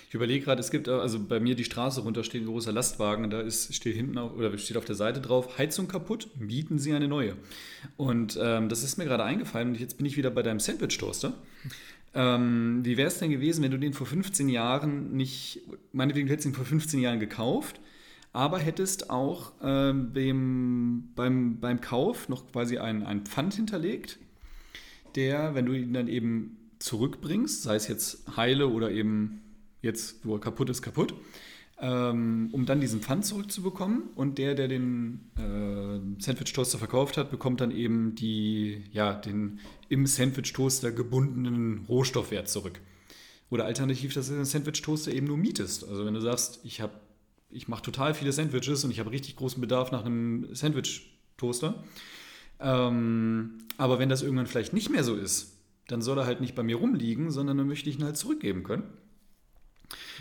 [0.09, 3.31] Ich überlege gerade, es gibt also bei mir die Straße runter steht ein großer Lastwagen,
[3.31, 6.92] da ist, steht hinten auf, oder steht auf der Seite drauf, Heizung kaputt, mieten Sie
[6.92, 7.37] eine neue.
[7.97, 11.35] Und ähm, das ist mir gerade eingefallen und jetzt bin ich wieder bei deinem Sandwich-Toaster.
[12.14, 15.61] Ähm, wie wäre es denn gewesen, wenn du den vor 15 Jahren nicht,
[15.92, 17.81] meinetwegen, du hättest ihn vor 15 Jahren gekauft,
[18.33, 24.18] aber hättest auch ähm, dem, beim, beim Kauf noch quasi einen Pfand hinterlegt,
[25.16, 29.40] der, wenn du ihn dann eben zurückbringst, sei es jetzt heile oder eben
[29.81, 31.14] jetzt, wo er kaputt ist, kaputt,
[31.79, 34.11] ähm, um dann diesen Pfand zurückzubekommen.
[34.14, 40.07] Und der, der den äh, Sandwich-Toaster verkauft hat, bekommt dann eben die, ja, den im
[40.07, 42.81] Sandwich-Toaster gebundenen Rohstoffwert zurück.
[43.51, 45.87] Oder alternativ, dass du den Sandwich-Toaster eben nur mietest.
[45.87, 46.92] Also wenn du sagst, ich habe
[47.53, 51.85] ich mache total viele Sandwiches und ich habe richtig großen Bedarf nach einem Sandwich-Toaster.
[52.61, 55.52] Ähm, aber wenn das irgendwann vielleicht nicht mehr so ist,
[55.92, 58.62] dann soll er halt nicht bei mir rumliegen, sondern dann möchte ich ihn halt zurückgeben
[58.62, 58.85] können.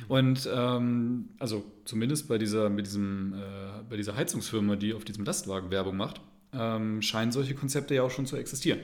[0.10, 5.24] Und ähm, also zumindest bei dieser, mit diesem, äh, bei dieser Heizungsfirma, die auf diesem
[5.24, 6.20] Lastwagen Werbung macht,
[6.54, 8.80] ähm, scheinen solche Konzepte ja auch schon zu existieren.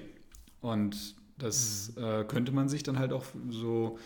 [0.61, 2.03] Und das mhm.
[2.03, 3.99] äh, könnte man sich dann halt auch so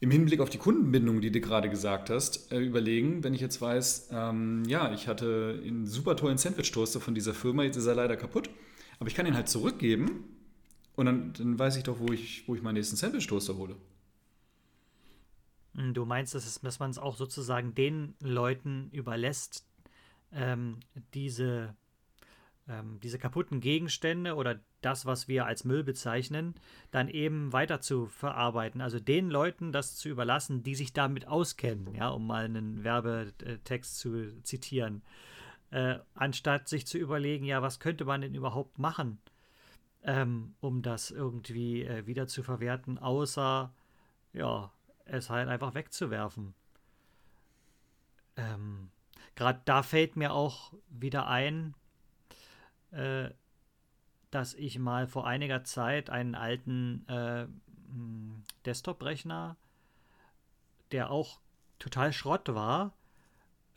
[0.00, 3.60] im Hinblick auf die Kundenbindung, die du gerade gesagt hast, äh, überlegen, wenn ich jetzt
[3.60, 7.96] weiß, ähm, ja, ich hatte einen super tollen Sandwich-Toaster von dieser Firma, jetzt ist er
[7.96, 8.48] leider kaputt,
[8.98, 10.37] aber ich kann ihn halt zurückgeben
[10.98, 13.76] und dann, dann weiß ich doch, wo ich, wo ich meinen nächsten Sandwich-Toaster hole.
[15.76, 19.64] Hm, du meinst, dass, dass man es auch sozusagen den Leuten überlässt,
[20.32, 20.80] ähm,
[21.14, 21.76] diese,
[22.66, 26.56] ähm, diese kaputten Gegenstände oder das, was wir als Müll bezeichnen,
[26.90, 28.80] dann eben weiter zu verarbeiten.
[28.80, 33.98] Also den Leuten das zu überlassen, die sich damit auskennen, ja, um mal einen Werbetext
[34.00, 35.02] zu zitieren.
[35.70, 39.20] Äh, anstatt sich zu überlegen, ja, was könnte man denn überhaupt machen,
[40.02, 43.72] ähm, um das irgendwie äh, wieder zu verwerten, außer
[44.32, 44.72] ja,
[45.04, 46.54] es halt einfach wegzuwerfen.
[48.36, 48.90] Ähm,
[49.34, 51.74] Gerade da fällt mir auch wieder ein,
[52.90, 53.30] äh,
[54.30, 57.46] dass ich mal vor einiger Zeit einen alten äh,
[58.64, 59.56] Desktop-Rechner,
[60.92, 61.40] der auch
[61.78, 62.92] total Schrott war,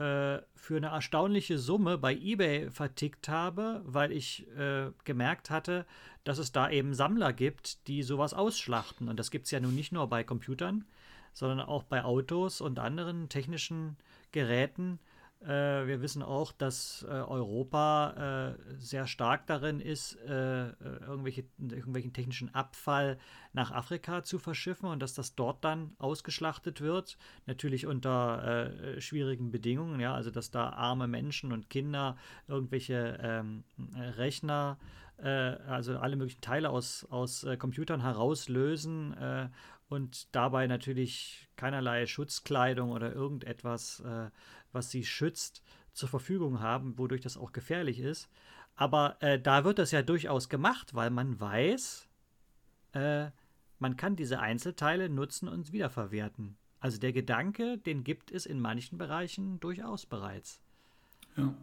[0.02, 5.86] äh, für eine erstaunliche Summe bei eBay vertickt habe, weil ich äh, gemerkt hatte,
[6.24, 9.10] dass es da eben Sammler gibt, die sowas ausschlachten.
[9.10, 10.86] Und das gibt es ja nun nicht nur bei Computern,
[11.34, 13.96] sondern auch bei Autos und anderen technischen
[14.32, 14.98] Geräten
[15.44, 20.74] äh, wir wissen auch, dass äh, Europa äh, sehr stark darin ist, äh, äh,
[21.08, 23.18] irgendwelche, irgendwelchen technischen Abfall
[23.52, 27.18] nach Afrika zu verschiffen und dass das dort dann ausgeschlachtet wird.
[27.48, 33.64] Natürlich unter äh, schwierigen Bedingungen, ja, also dass da arme Menschen und Kinder irgendwelche ähm,
[34.18, 34.78] Rechner
[35.24, 39.16] also alle möglichen Teile aus, aus Computern herauslösen
[39.92, 44.30] und dabei natürlich keinerlei Schutzkleidung oder irgendetwas äh,
[44.72, 48.30] was sie schützt, zur Verfügung haben, wodurch das auch gefährlich ist.
[48.76, 52.08] Aber äh, da wird das ja durchaus gemacht, weil man weiß,
[52.94, 53.28] äh,
[53.80, 56.58] man kann diese Einzelteile nutzen und wiederverwerten.
[56.80, 60.62] Also der Gedanke, den gibt es in manchen Bereichen durchaus bereits.
[61.38, 61.54] Ja.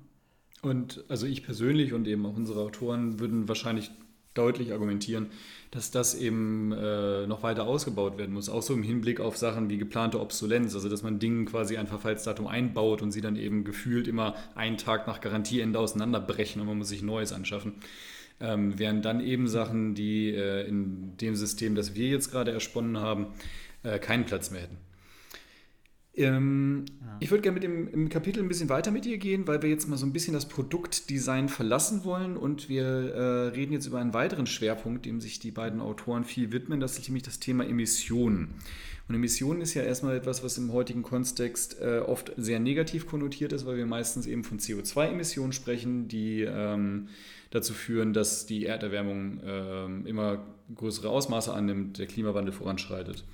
[0.63, 3.91] Und also ich persönlich und eben auch unsere Autoren würden wahrscheinlich
[4.39, 5.27] deutlich argumentieren,
[5.71, 8.49] dass das eben äh, noch weiter ausgebaut werden muss.
[8.49, 11.87] Auch so im Hinblick auf Sachen wie geplante Obsolenz, also dass man Dingen quasi ein
[11.87, 16.79] Verfallsdatum einbaut und sie dann eben gefühlt immer einen Tag nach Garantieende auseinanderbrechen und man
[16.79, 17.75] muss sich Neues anschaffen.
[18.41, 22.99] Ähm, während dann eben Sachen, die äh, in dem System, das wir jetzt gerade ersponnen
[22.99, 23.27] haben,
[23.83, 24.88] äh, keinen Platz mehr hätten.
[26.19, 27.17] Ähm, ja.
[27.21, 29.71] Ich würde gerne mit dem im Kapitel ein bisschen weiter mit dir gehen, weil wir
[29.71, 34.01] jetzt mal so ein bisschen das Produktdesign verlassen wollen und wir äh, reden jetzt über
[34.01, 36.81] einen weiteren Schwerpunkt, dem sich die beiden Autoren viel widmen.
[36.81, 38.55] Das ist nämlich das Thema Emissionen.
[39.09, 43.53] Und Emissionen ist ja erstmal etwas, was im heutigen Kontext äh, oft sehr negativ konnotiert
[43.53, 47.09] ist, weil wir meistens eben von CO2-Emissionen sprechen, die ähm,
[47.51, 53.25] dazu führen, dass die Erderwärmung äh, immer größere Ausmaße annimmt, der Klimawandel voranschreitet.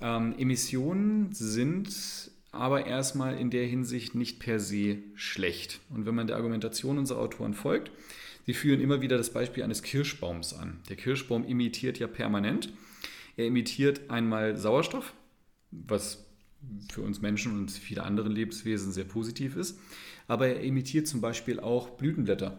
[0.00, 5.80] Ähm, Emissionen sind aber erstmal in der Hinsicht nicht per se schlecht.
[5.90, 7.90] Und wenn man der Argumentation unserer Autoren folgt,
[8.46, 10.80] sie führen immer wieder das Beispiel eines Kirschbaums an.
[10.88, 12.72] Der Kirschbaum imitiert ja permanent.
[13.36, 15.14] Er imitiert einmal Sauerstoff,
[15.70, 16.24] was
[16.90, 19.78] für uns Menschen und viele andere Lebenswesen sehr positiv ist.
[20.26, 22.58] Aber er imitiert zum Beispiel auch Blütenblätter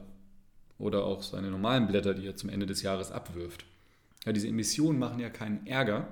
[0.77, 3.65] oder auch seine normalen Blätter, die er zum Ende des Jahres abwirft.
[4.25, 6.07] Ja, diese Emissionen machen ja keinen Ärger,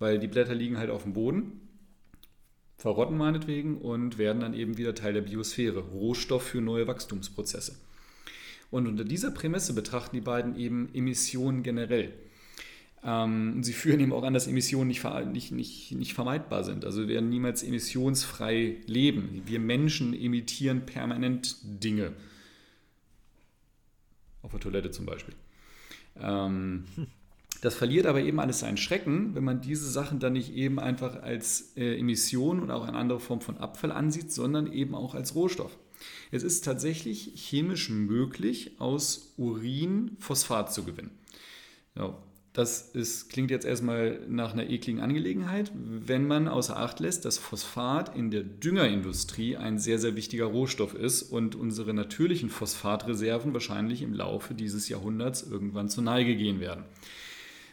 [0.00, 1.60] weil die Blätter liegen halt auf dem Boden,
[2.76, 7.76] verrotten meinetwegen und werden dann eben wieder Teil der Biosphäre, Rohstoff für neue Wachstumsprozesse.
[8.72, 12.12] Und unter dieser Prämisse betrachten die beiden eben Emissionen generell.
[13.02, 16.84] Ähm, sie führen eben auch an, dass Emissionen nicht, nicht, nicht, nicht vermeidbar sind.
[16.84, 19.42] Also wir werden niemals emissionsfrei leben.
[19.46, 22.12] Wir Menschen emittieren permanent Dinge.
[24.42, 25.34] Auf der Toilette zum Beispiel.
[26.18, 26.84] Ähm,
[27.60, 31.22] Das verliert aber eben alles seinen Schrecken, wenn man diese Sachen dann nicht eben einfach
[31.22, 35.34] als äh, Emission und auch eine andere Form von Abfall ansieht, sondern eben auch als
[35.34, 35.76] Rohstoff.
[36.30, 41.10] Es ist tatsächlich chemisch möglich, aus Urin Phosphat zu gewinnen.
[41.94, 42.16] Ja,
[42.52, 47.38] das ist, klingt jetzt erstmal nach einer ekligen Angelegenheit, wenn man außer Acht lässt, dass
[47.38, 54.02] Phosphat in der Düngerindustrie ein sehr, sehr wichtiger Rohstoff ist und unsere natürlichen Phosphatreserven wahrscheinlich
[54.02, 56.84] im Laufe dieses Jahrhunderts irgendwann zur Neige gehen werden.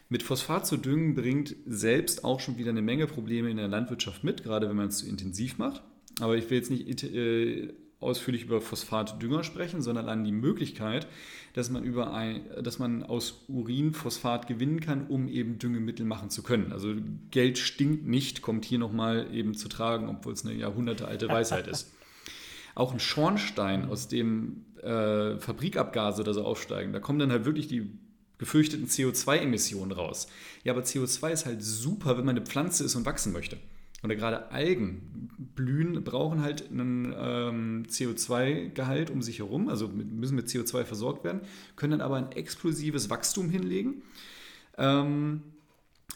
[0.10, 4.24] Mit Phosphat zu düngen bringt selbst auch schon wieder eine Menge Probleme in der Landwirtschaft
[4.24, 5.82] mit, gerade wenn man es zu intensiv macht.
[6.20, 11.08] Aber ich will jetzt nicht äh, ausführlich über Phosphatdünger sprechen, sondern an die Möglichkeit,
[11.54, 16.30] dass man, über ein, dass man aus Urin Phosphat gewinnen kann, um eben Düngemittel machen
[16.30, 16.72] zu können.
[16.72, 16.94] Also
[17.32, 21.94] Geld stinkt nicht, kommt hier nochmal eben zu tragen, obwohl es eine jahrhundertealte Weisheit ist.
[22.76, 27.68] Auch ein Schornstein, aus dem äh, Fabrikabgase oder so aufsteigen, da kommen dann halt wirklich
[27.68, 27.90] die
[28.38, 30.28] gefürchteten CO2-Emissionen raus.
[30.64, 33.58] Ja, aber CO2 ist halt super, wenn man eine Pflanze ist und wachsen möchte.
[34.04, 40.48] Oder gerade Algen blühen, brauchen halt einen ähm, CO2-Gehalt um sich herum, also müssen mit
[40.48, 41.42] CO2 versorgt werden,
[41.76, 44.04] können dann aber ein explosives Wachstum hinlegen,
[44.78, 45.42] ähm,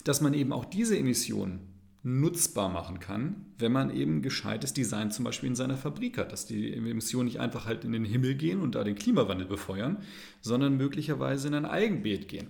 [0.03, 1.70] dass man eben auch diese Emissionen
[2.03, 6.47] nutzbar machen kann, wenn man eben gescheites Design zum Beispiel in seiner Fabrik hat, dass
[6.47, 9.97] die Emissionen nicht einfach halt in den Himmel gehen und da den Klimawandel befeuern,
[10.41, 12.47] sondern möglicherweise in ein Eigenbeet gehen.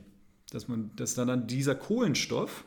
[0.51, 2.63] Dass, man, dass dann dieser Kohlenstoff,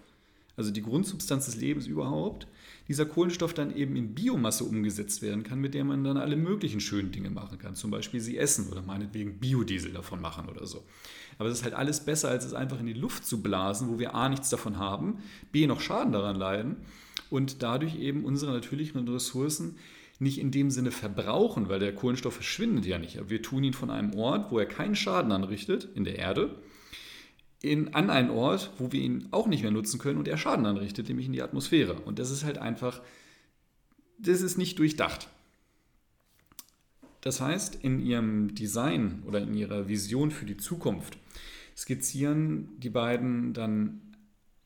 [0.56, 2.46] also die Grundsubstanz des Lebens überhaupt,
[2.88, 6.80] dieser Kohlenstoff dann eben in Biomasse umgesetzt werden kann, mit der man dann alle möglichen
[6.80, 7.74] schönen Dinge machen kann.
[7.74, 10.84] Zum Beispiel sie essen oder meinetwegen Biodiesel davon machen oder so.
[11.38, 13.98] Aber es ist halt alles besser, als es einfach in die Luft zu blasen, wo
[13.98, 15.18] wir A nichts davon haben,
[15.50, 16.76] B noch Schaden daran leiden
[17.30, 19.76] und dadurch eben unsere natürlichen Ressourcen
[20.18, 23.18] nicht in dem Sinne verbrauchen, weil der Kohlenstoff verschwindet ja nicht.
[23.18, 26.54] Aber wir tun ihn von einem Ort, wo er keinen Schaden anrichtet, in der Erde,
[27.64, 30.66] in, an einen Ort, wo wir ihn auch nicht mehr nutzen können und er Schaden
[30.66, 31.94] anrichtet, nämlich in die Atmosphäre.
[31.94, 33.00] Und das ist halt einfach,
[34.18, 35.28] das ist nicht durchdacht.
[37.22, 41.16] Das heißt, in ihrem Design oder in ihrer Vision für die Zukunft
[41.74, 44.00] skizzieren die beiden dann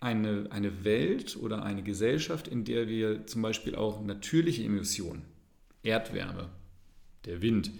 [0.01, 5.23] eine, eine Welt oder eine Gesellschaft, in der wir zum Beispiel auch natürliche Emissionen,
[5.83, 6.49] Erdwärme,
[7.27, 7.71] der Wind,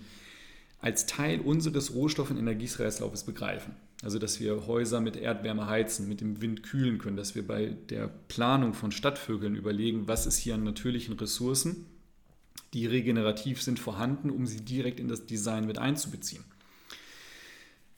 [0.81, 3.75] als Teil unseres Rohstoff- und Energiekreislaufes begreifen.
[4.03, 7.77] Also dass wir Häuser mit Erdwärme heizen, mit dem Wind kühlen können, dass wir bei
[7.91, 11.87] der Planung von Stadtvögeln überlegen, was ist hier an natürlichen Ressourcen,
[12.75, 16.45] die regenerativ sind, vorhanden, um sie direkt in das Design mit einzubeziehen.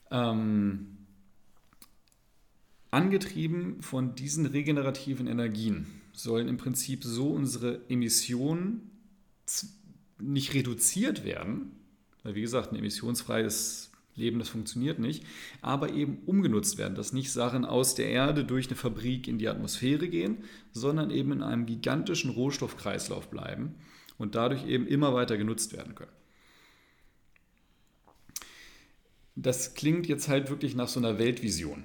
[0.09, 0.97] Ähm,
[2.89, 8.89] angetrieben von diesen regenerativen Energien sollen im Prinzip so unsere Emissionen
[10.19, 11.73] nicht reduziert werden,
[12.23, 15.23] weil wie gesagt, ein emissionsfreies Leben, das funktioniert nicht,
[15.61, 19.47] aber eben umgenutzt werden, dass nicht Sachen aus der Erde durch eine Fabrik in die
[19.47, 23.75] Atmosphäre gehen, sondern eben in einem gigantischen Rohstoffkreislauf bleiben
[24.17, 26.11] und dadurch eben immer weiter genutzt werden können.
[29.35, 31.83] Das klingt jetzt halt wirklich nach so einer Weltvision.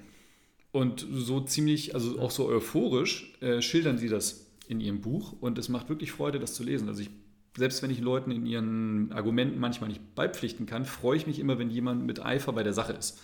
[0.71, 5.57] Und so ziemlich, also auch so euphorisch, äh, schildern sie das in ihrem Buch und
[5.57, 6.89] es macht wirklich Freude, das zu lesen.
[6.89, 7.09] Also ich
[7.57, 11.57] selbst wenn ich Leuten in ihren Argumenten manchmal nicht beipflichten kann, freue ich mich immer,
[11.57, 13.19] wenn jemand mit Eifer bei der Sache ist.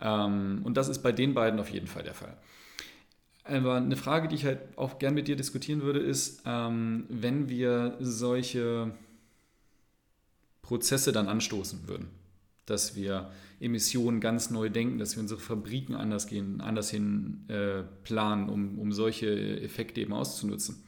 [0.00, 2.36] Ähm, und das ist bei den beiden auf jeden Fall der Fall.
[3.44, 7.48] Aber eine Frage, die ich halt auch gern mit dir diskutieren würde, ist, ähm, wenn
[7.48, 8.92] wir solche
[10.62, 12.08] Prozesse dann anstoßen würden,
[12.64, 17.82] dass wir Emissionen ganz neu denken, dass wir unsere Fabriken anders gehen, anders hin äh,
[18.04, 20.82] planen, um, um solche Effekte eben auszunutzen.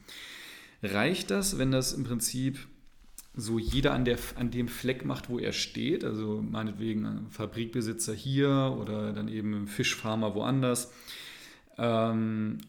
[0.83, 2.59] Reicht das, wenn das im Prinzip
[3.35, 8.13] so jeder an, der, an dem Fleck macht, wo er steht, also meinetwegen ein Fabrikbesitzer
[8.13, 10.91] hier oder dann eben ein Fischfarmer woanders,
[11.77, 12.59] ähm,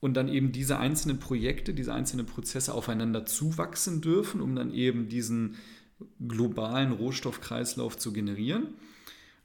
[0.00, 5.08] und dann eben diese einzelnen Projekte, diese einzelnen Prozesse aufeinander zuwachsen dürfen, um dann eben
[5.08, 5.56] diesen
[6.28, 8.74] globalen Rohstoffkreislauf zu generieren?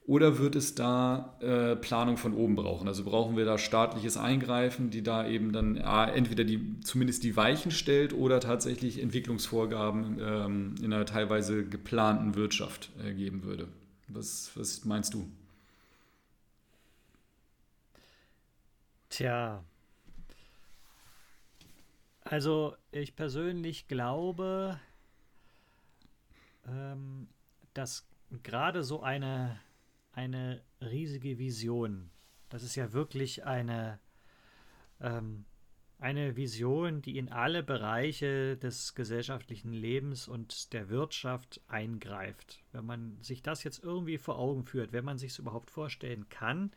[0.09, 2.87] Oder wird es da äh, Planung von oben brauchen?
[2.87, 7.35] Also brauchen wir da staatliches Eingreifen, die da eben dann ja, entweder die, zumindest die
[7.35, 13.67] Weichen stellt oder tatsächlich Entwicklungsvorgaben ähm, in einer teilweise geplanten Wirtschaft äh, geben würde?
[14.07, 15.29] Was, was meinst du?
[19.09, 19.63] Tja,
[22.23, 24.79] also ich persönlich glaube,
[26.67, 27.27] ähm,
[27.75, 28.07] dass
[28.41, 29.59] gerade so eine
[30.19, 32.11] eine riesige Vision.
[32.49, 33.99] Das ist ja wirklich eine,
[34.99, 35.45] ähm,
[35.97, 42.65] eine Vision, die in alle Bereiche des gesellschaftlichen Lebens und der Wirtschaft eingreift.
[42.73, 46.27] Wenn man sich das jetzt irgendwie vor Augen führt, wenn man sich es überhaupt vorstellen
[46.27, 46.71] kann,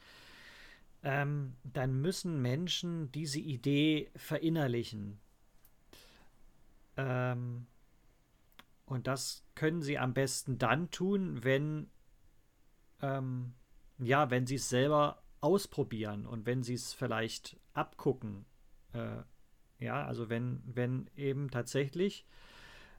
[1.02, 5.18] ähm, dann müssen Menschen diese Idee verinnerlichen.
[6.96, 7.66] Ähm,
[8.86, 11.90] und das können sie am besten dann tun, wenn
[13.02, 13.54] ähm,
[13.98, 18.46] ja, wenn sie es selber ausprobieren und wenn sie es vielleicht abgucken,
[18.92, 19.22] äh,
[19.78, 22.26] ja, also wenn, wenn eben tatsächlich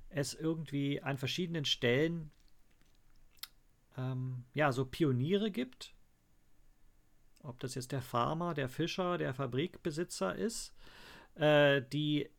[0.09, 2.31] es irgendwie an verschiedenen Stellen
[3.97, 5.93] ähm, ja, so Pioniere gibt,
[7.39, 10.73] ob das jetzt der Farmer, der Fischer, der Fabrikbesitzer ist,
[11.35, 12.29] äh, die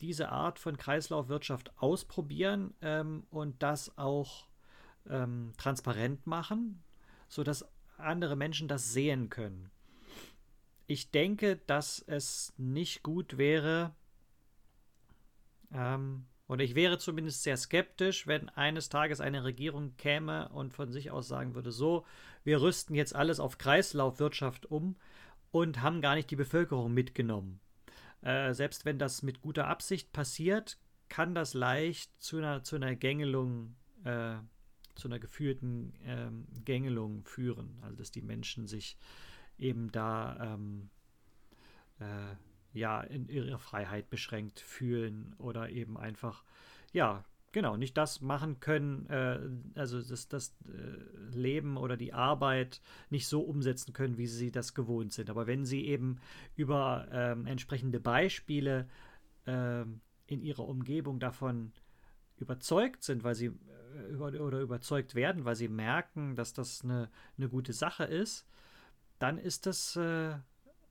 [0.00, 4.48] diese Art von Kreislaufwirtschaft ausprobieren ähm, und das auch
[5.08, 6.82] ähm, transparent machen,
[7.30, 7.64] sodass
[7.96, 9.70] andere Menschen das sehen können.
[10.86, 13.94] Ich denke, dass es nicht gut wäre,
[15.72, 20.90] ähm, oder ich wäre zumindest sehr skeptisch, wenn eines Tages eine Regierung käme und von
[20.90, 22.04] sich aus sagen würde, so,
[22.42, 24.96] wir rüsten jetzt alles auf Kreislaufwirtschaft um
[25.52, 27.60] und haben gar nicht die Bevölkerung mitgenommen.
[28.22, 30.76] Äh, selbst wenn das mit guter Absicht passiert,
[31.08, 34.34] kann das leicht zu einer, zu einer Gängelung äh,
[34.94, 37.78] zu einer geführten ähm, Gängelung führen.
[37.82, 38.96] Also dass die Menschen sich
[39.58, 40.90] eben da ähm,
[41.98, 42.34] äh,
[42.72, 46.44] ja in ihrer Freiheit beschränkt fühlen oder eben einfach
[46.92, 49.40] ja genau nicht das machen können, äh,
[49.78, 52.80] also das, das äh, Leben oder die Arbeit
[53.10, 55.30] nicht so umsetzen können, wie sie das gewohnt sind.
[55.30, 56.20] Aber wenn sie eben
[56.56, 58.88] über ähm, entsprechende Beispiele
[59.46, 61.72] ähm, in ihrer Umgebung davon
[62.36, 63.52] überzeugt sind, weil sie
[64.18, 68.46] oder überzeugt werden, weil sie merken, dass das eine, eine gute Sache ist,
[69.18, 70.34] dann ist das, äh,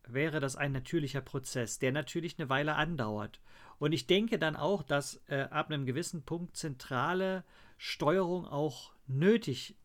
[0.07, 3.39] wäre das ein natürlicher Prozess, der natürlich eine Weile andauert.
[3.79, 7.43] Und ich denke dann auch, dass äh, ab einem gewissen Punkt zentrale
[7.77, 9.75] Steuerung auch nötig,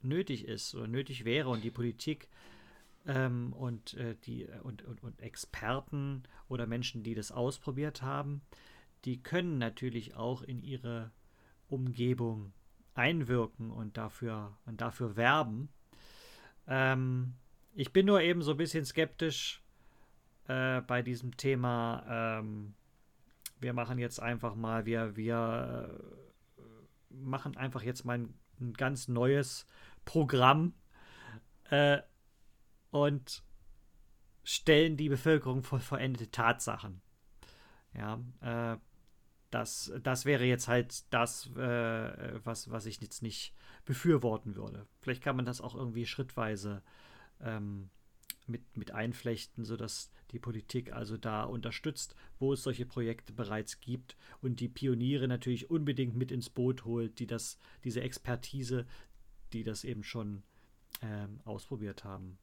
[0.00, 2.28] nötig ist oder nötig wäre und die Politik
[3.06, 8.42] ähm, und, äh, die, und, und, und Experten oder Menschen, die das ausprobiert haben,
[9.04, 11.10] die können natürlich auch in ihre
[11.68, 12.52] Umgebung
[12.94, 15.68] einwirken und dafür, und dafür werben.
[16.66, 17.34] Ähm,
[17.74, 19.62] ich bin nur eben so ein bisschen skeptisch
[20.48, 22.04] äh, bei diesem Thema.
[22.40, 22.74] Ähm,
[23.60, 26.00] wir machen jetzt einfach mal, wir, wir
[26.58, 29.66] äh, machen einfach jetzt mal ein, ein ganz neues
[30.04, 30.74] Programm
[31.70, 31.98] äh,
[32.90, 33.44] und
[34.42, 37.00] stellen die Bevölkerung vor verendete Tatsachen.
[37.94, 38.78] Ja, äh,
[39.50, 44.86] das, das wäre jetzt halt das, äh, was, was ich jetzt nicht befürworten würde.
[45.00, 46.82] Vielleicht kann man das auch irgendwie schrittweise
[47.40, 47.90] ähm,
[48.46, 54.16] mit, mit einflechten, sodass die Politik also da unterstützt, wo es solche Projekte bereits gibt
[54.42, 58.86] und die Pioniere natürlich unbedingt mit ins Boot holt, die das, diese Expertise,
[59.52, 60.42] die das eben schon
[61.02, 62.38] ähm, ausprobiert haben.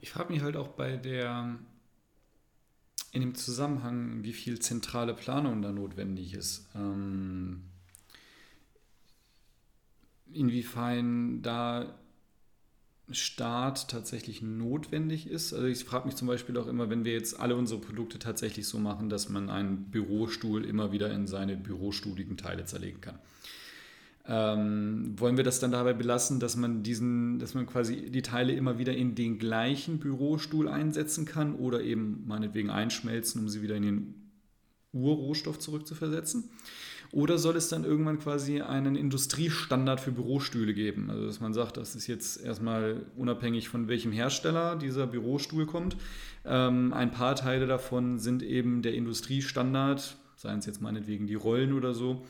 [0.00, 1.58] Ich frage mich halt auch bei der,
[3.16, 6.68] in dem Zusammenhang, wie viel zentrale Planung da notwendig ist.
[6.74, 7.62] Ähm,
[10.30, 11.98] inwiefern da
[13.10, 15.54] Staat tatsächlich notwendig ist.
[15.54, 18.68] Also ich frage mich zum Beispiel auch immer, wenn wir jetzt alle unsere Produkte tatsächlich
[18.68, 23.18] so machen, dass man einen Bürostuhl immer wieder in seine bürostuhligen Teile zerlegen kann.
[24.28, 28.52] Ähm, wollen wir das dann dabei belassen, dass man diesen, dass man quasi die Teile
[28.54, 33.76] immer wieder in den gleichen Bürostuhl einsetzen kann oder eben meinetwegen einschmelzen, um sie wieder
[33.76, 34.14] in den
[34.92, 36.50] Urrohstoff zurückzuversetzen?
[37.12, 41.08] Oder soll es dann irgendwann quasi einen Industriestandard für Bürostühle geben?
[41.10, 45.96] Also dass man sagt, das ist jetzt erstmal unabhängig von welchem Hersteller dieser Bürostuhl kommt.
[46.44, 51.72] Ähm, ein paar Teile davon sind eben der Industriestandard, seien es jetzt meinetwegen die Rollen
[51.72, 52.26] oder so,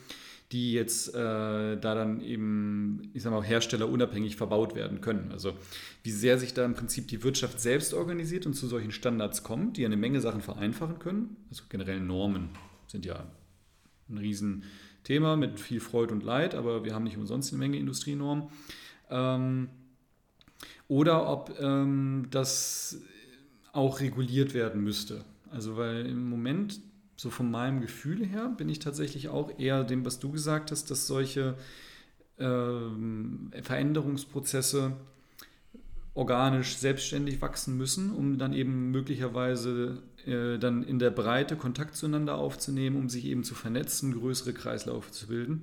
[0.53, 5.32] die jetzt äh, da dann eben, ich sag mal, herstellerunabhängig verbaut werden können.
[5.32, 5.55] Also
[6.03, 9.76] wie sehr sich da im Prinzip die Wirtschaft selbst organisiert und zu solchen Standards kommt,
[9.76, 11.36] die eine Menge Sachen vereinfachen können.
[11.51, 12.51] Also generell Normen
[12.86, 13.26] sind ja
[14.09, 18.49] ein Riesenthema mit viel Freude und Leid, aber wir haben nicht umsonst eine Menge Industrienormen.
[19.11, 19.68] Ähm,
[20.88, 23.01] oder ob ähm, das
[23.72, 25.24] auch reguliert werden müsste.
[25.51, 26.80] Also weil im Moment,
[27.17, 30.91] so von meinem Gefühl her, bin ich tatsächlich auch eher dem, was du gesagt hast,
[30.91, 31.55] dass solche
[32.39, 34.93] ähm, Veränderungsprozesse
[36.14, 42.37] organisch selbstständig wachsen müssen, um dann eben möglicherweise äh, dann in der Breite Kontakt zueinander
[42.37, 45.62] aufzunehmen, um sich eben zu vernetzen, größere Kreislaufe zu bilden.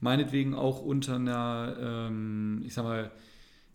[0.00, 3.10] Meinetwegen auch unter einer, ähm, ich sag mal,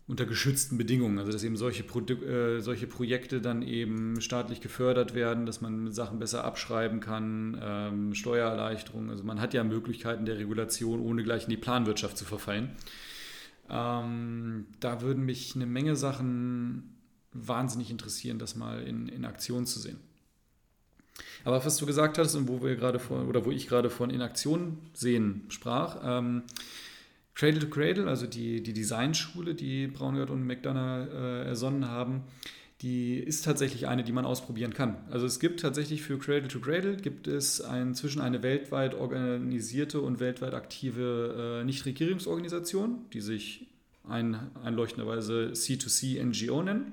[0.06, 5.14] unter geschützten Bedingungen, also dass eben solche, Produ äh, solche Projekte dann eben staatlich gefördert
[5.14, 10.38] werden, dass man Sachen besser abschreiben kann, ähm, Steuererleichterungen, also man hat ja Möglichkeiten der
[10.38, 12.70] Regulation, ohne gleich in die Planwirtschaft zu verfallen.
[13.70, 16.96] Ähm, da würden mich eine Menge Sachen
[17.32, 19.98] wahnsinnig interessieren, das mal in, in Aktion zu sehen.
[21.44, 24.10] Aber was du gesagt hast und wo wir gerade von, oder wo ich gerade von
[24.10, 26.42] in Aktion sehen sprach, ähm,
[27.34, 32.22] Cradle to Cradle, also die, die Designschule, die Braungart und McDonough äh, ersonnen haben,
[32.80, 34.96] die ist tatsächlich eine, die man ausprobieren kann.
[35.10, 40.20] Also es gibt tatsächlich für Cradle to Cradle gibt es inzwischen eine weltweit organisierte und
[40.20, 43.66] weltweit aktive äh, Nichtregierungsorganisation, die sich
[44.08, 46.92] ein, einleuchtenderweise C2C NGO nennen.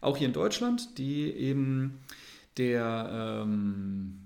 [0.00, 1.98] Auch hier in Deutschland, die eben
[2.56, 4.18] der, ähm,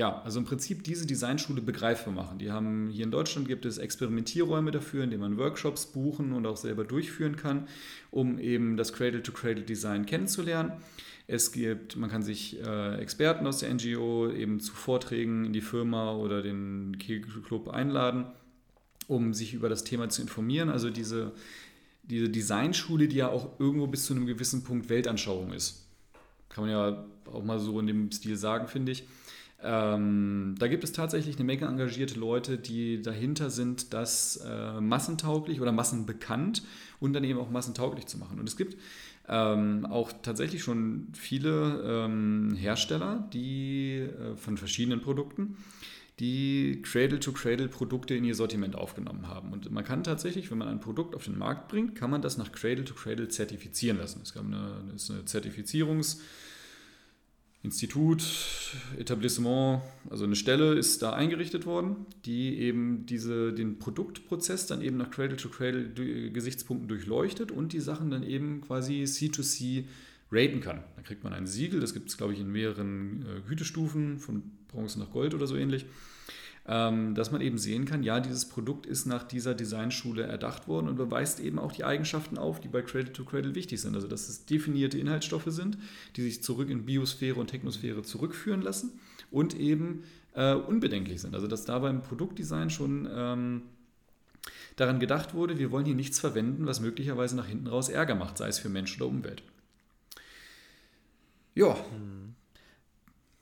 [0.00, 2.38] ja, also im Prinzip diese Designschule begreifbar machen.
[2.38, 6.46] Die haben hier in Deutschland gibt es Experimentierräume dafür, in denen man Workshops buchen und
[6.46, 7.68] auch selber durchführen kann,
[8.10, 10.72] um eben das Cradle-to-Cradle-Design kennenzulernen.
[11.26, 15.60] Es gibt, man kann sich äh, Experten aus der NGO eben zu Vorträgen in die
[15.60, 18.24] Firma oder den Kegelclub einladen,
[19.06, 20.70] um sich über das Thema zu informieren.
[20.70, 21.32] Also diese,
[22.04, 25.84] diese Designschule, die ja auch irgendwo bis zu einem gewissen Punkt Weltanschauung ist.
[26.48, 29.04] Kann man ja auch mal so in dem Stil sagen, finde ich.
[29.62, 35.60] Ähm, da gibt es tatsächlich eine Menge engagierte Leute, die dahinter sind, das äh, massentauglich
[35.60, 36.62] oder massenbekannt
[36.98, 38.38] und dann eben auch massentauglich zu machen.
[38.38, 38.76] Und es gibt
[39.28, 45.56] ähm, auch tatsächlich schon viele ähm, Hersteller, die äh, von verschiedenen Produkten,
[46.20, 49.52] die Cradle-to-Cradle-Produkte in ihr Sortiment aufgenommen haben.
[49.52, 52.38] Und man kann tatsächlich, wenn man ein Produkt auf den Markt bringt, kann man das
[52.38, 54.20] nach Cradle-to-Cradle zertifizieren lassen.
[54.22, 56.20] Es gab eine, eine Zertifizierungs-
[57.62, 58.22] Institut,
[58.98, 64.96] Etablissement, also eine Stelle ist da eingerichtet worden, die eben diese, den Produktprozess dann eben
[64.96, 69.84] nach Cradle-to-Cradle-Gesichtspunkten durchleuchtet und die Sachen dann eben quasi C2C
[70.32, 70.82] raten kann.
[70.96, 74.42] Da kriegt man ein Siegel, das gibt es, glaube ich, in mehreren äh, Gütestufen, von
[74.68, 75.84] Bronze nach Gold oder so ähnlich
[76.70, 80.94] dass man eben sehen kann, ja, dieses Produkt ist nach dieser Designschule erdacht worden und
[80.94, 83.96] beweist eben auch die Eigenschaften auf, die bei Cradle to Cradle wichtig sind.
[83.96, 85.78] Also dass es definierte Inhaltsstoffe sind,
[86.14, 89.00] die sich zurück in Biosphäre und Technosphäre zurückführen lassen
[89.32, 90.04] und eben
[90.34, 91.34] äh, unbedenklich sind.
[91.34, 93.62] Also dass da beim Produktdesign schon ähm,
[94.76, 98.38] daran gedacht wurde, wir wollen hier nichts verwenden, was möglicherweise nach hinten raus Ärger macht,
[98.38, 99.42] sei es für Mensch oder Umwelt.
[101.56, 101.74] Ja.
[101.74, 102.36] Hm.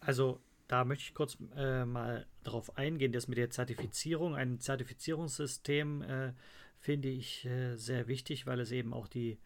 [0.00, 6.02] Also da möchte ich kurz äh, mal darauf eingehen, dass mit der Zertifizierung, ein Zertifizierungssystem
[6.02, 6.32] äh,
[6.78, 9.38] finde ich äh, sehr wichtig, weil es eben auch die,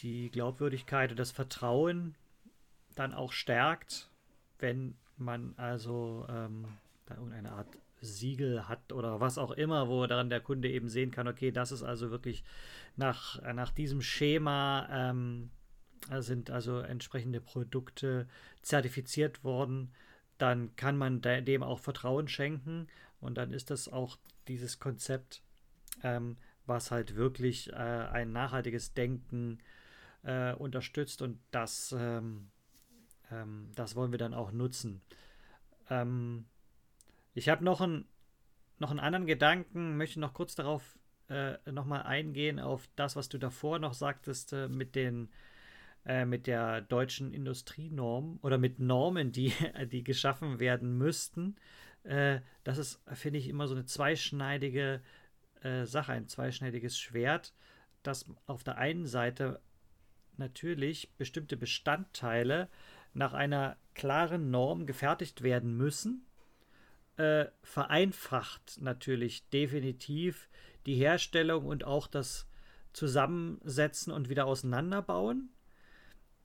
[0.00, 2.14] die Glaubwürdigkeit und das Vertrauen
[2.94, 4.10] dann auch stärkt,
[4.58, 6.66] wenn man also ähm,
[7.06, 7.68] da irgendeine Art
[8.00, 11.72] Siegel hat oder was auch immer, wo dann der Kunde eben sehen kann, okay, das
[11.72, 12.44] ist also wirklich
[12.96, 15.50] nach, nach diesem Schema ähm,
[16.20, 18.28] sind also entsprechende Produkte
[18.62, 19.90] zertifiziert worden
[20.38, 22.86] dann kann man dem auch Vertrauen schenken
[23.20, 25.42] und dann ist das auch dieses Konzept,
[26.02, 26.36] ähm,
[26.66, 29.58] was halt wirklich äh, ein nachhaltiges Denken
[30.22, 32.50] äh, unterstützt und das, ähm,
[33.30, 35.00] ähm, das wollen wir dann auch nutzen.
[35.90, 36.46] Ähm,
[37.34, 38.04] ich habe noch, ein,
[38.78, 43.38] noch einen anderen Gedanken, möchte noch kurz darauf äh, nochmal eingehen, auf das, was du
[43.38, 45.28] davor noch sagtest äh, mit den
[46.08, 49.52] äh, mit der deutschen Industrienorm oder mit Normen, die,
[49.92, 51.56] die geschaffen werden müssten.
[52.02, 55.02] Äh, das ist, finde ich, immer so eine zweischneidige
[55.60, 57.52] äh, Sache, ein zweischneidiges Schwert,
[58.02, 59.60] dass auf der einen Seite
[60.38, 62.70] natürlich bestimmte Bestandteile
[63.12, 66.26] nach einer klaren Norm gefertigt werden müssen,
[67.16, 70.48] äh, vereinfacht natürlich definitiv
[70.86, 72.48] die Herstellung und auch das
[72.94, 75.50] Zusammensetzen und wieder auseinanderbauen.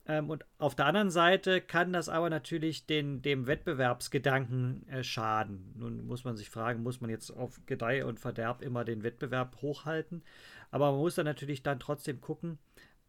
[0.06, 5.74] Ähm, und auf der anderen Seite kann das aber natürlich den, dem Wettbewerbsgedanken äh, schaden.
[5.78, 9.62] Nun muss man sich fragen, muss man jetzt auf Gedeih und Verderb immer den Wettbewerb
[9.62, 10.24] hochhalten?
[10.72, 12.58] Aber man muss dann natürlich dann trotzdem gucken,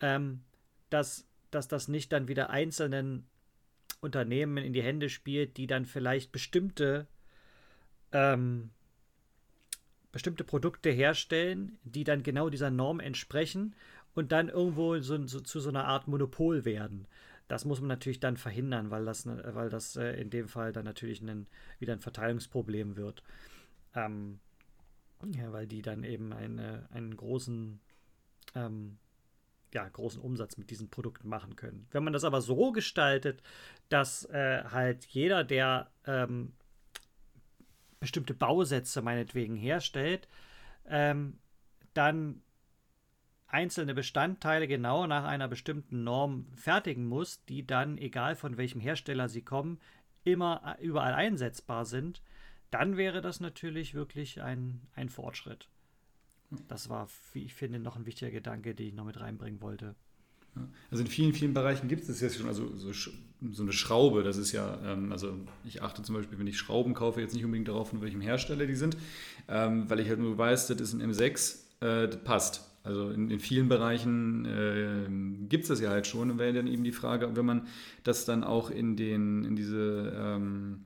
[0.01, 0.43] ähm,
[0.91, 3.27] dass, dass das nicht dann wieder einzelnen
[4.01, 7.07] Unternehmen in die Hände spielt, die dann vielleicht bestimmte
[8.13, 8.71] ähm,
[10.13, 13.75] bestimmte Produkte herstellen, die dann genau dieser Norm entsprechen
[14.15, 17.07] und dann irgendwo so, so, zu so einer Art Monopol werden.
[17.49, 20.73] Das muss man natürlich dann verhindern, weil das, ne, weil das äh, in dem Fall
[20.73, 21.47] dann natürlich ein,
[21.79, 23.23] wieder ein Verteilungsproblem wird.
[23.95, 24.41] Ähm,
[25.33, 27.81] ja, weil die dann eben eine, einen großen,
[28.55, 28.99] ähm,
[29.73, 31.87] ja, großen Umsatz mit diesen Produkten machen können.
[31.91, 33.43] Wenn man das aber so gestaltet,
[33.89, 36.53] dass äh, halt jeder, der ähm,
[38.01, 40.29] bestimmte Bausätze meinetwegen herstellt,
[40.87, 41.39] ähm,
[41.95, 42.43] dann
[43.55, 49.29] einzelne Bestandteile genau nach einer bestimmten Norm fertigen muss, die dann, egal von welchem Hersteller
[49.29, 49.79] sie kommen,
[50.25, 52.21] immer äh, überall einsetzbar sind,
[52.71, 55.69] dann wäre das natürlich wirklich ein, ein Fortschritt.
[56.69, 59.95] Das war, wie ich finde, noch ein wichtiger Gedanke, den ich noch mit reinbringen wollte.
[60.91, 64.37] Also in vielen, vielen Bereichen gibt es jetzt schon, also so, so eine Schraube, das
[64.37, 67.69] ist ja, ähm, also ich achte zum Beispiel, wenn ich Schrauben kaufe, jetzt nicht unbedingt
[67.69, 68.97] darauf, von welchem Hersteller die sind,
[69.49, 72.74] ähm, weil ich halt nur weiß, das ist ein M6, äh, das passt.
[72.85, 76.31] Also in, in vielen Bereichen äh, gibt es das ja halt schon.
[76.31, 77.67] Und wäre dann eben die Frage, wenn man
[78.05, 80.85] das dann auch in, den, in diese ähm,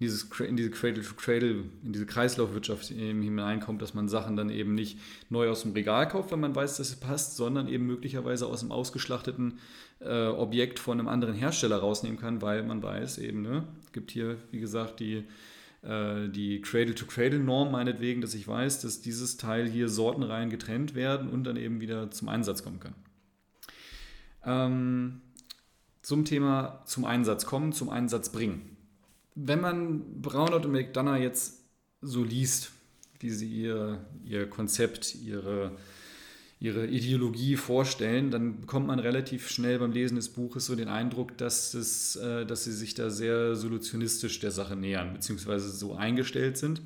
[0.00, 4.98] dieses, in diese Cradle-to-Cradle, in diese Kreislaufwirtschaft eben hineinkommt, dass man Sachen dann eben nicht
[5.28, 8.62] neu aus dem Regal kauft, wenn man weiß, dass es passt, sondern eben möglicherweise aus
[8.62, 9.58] einem ausgeschlachteten
[10.00, 14.12] äh, Objekt von einem anderen Hersteller rausnehmen kann, weil man weiß eben, ne, es gibt
[14.12, 15.24] hier, wie gesagt, die
[15.82, 21.56] die Cradle-to-Cradle-Norm meinetwegen, dass ich weiß, dass dieses Teil hier sortenrein getrennt werden und dann
[21.56, 22.94] eben wieder zum Einsatz kommen kann.
[24.44, 25.20] Ähm,
[26.02, 28.76] zum Thema zum Einsatz kommen, zum Einsatz bringen.
[29.34, 31.62] Wenn man Braunert und McDonough jetzt
[32.00, 32.72] so liest,
[33.20, 35.76] wie sie ihr, ihr Konzept, ihre
[36.60, 41.38] ihre Ideologie vorstellen, dann bekommt man relativ schnell beim Lesen des Buches so den Eindruck,
[41.38, 46.58] dass, es, äh, dass sie sich da sehr solutionistisch der Sache nähern, beziehungsweise so eingestellt
[46.58, 46.82] sind.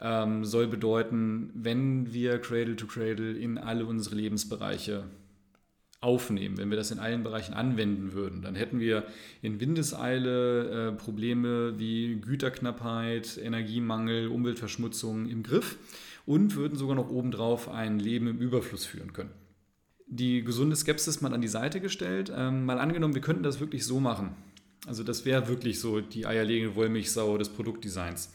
[0.00, 5.04] Ähm, soll bedeuten, wenn wir Cradle to Cradle in alle unsere Lebensbereiche
[6.00, 8.42] aufnehmen, wenn wir das in allen Bereichen anwenden würden.
[8.42, 9.04] Dann hätten wir
[9.42, 15.76] in Windeseile äh, Probleme wie Güterknappheit, Energiemangel, Umweltverschmutzung im Griff
[16.26, 19.30] und würden sogar noch obendrauf ein Leben im Überfluss führen können.
[20.08, 22.30] Die gesunde Skepsis mal an die Seite gestellt.
[22.34, 24.34] Ähm, mal angenommen, wir könnten das wirklich so machen.
[24.86, 28.32] Also das wäre wirklich so die eierlegende Wollmilchsau des Produktdesigns.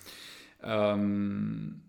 [0.63, 1.81] Ähm,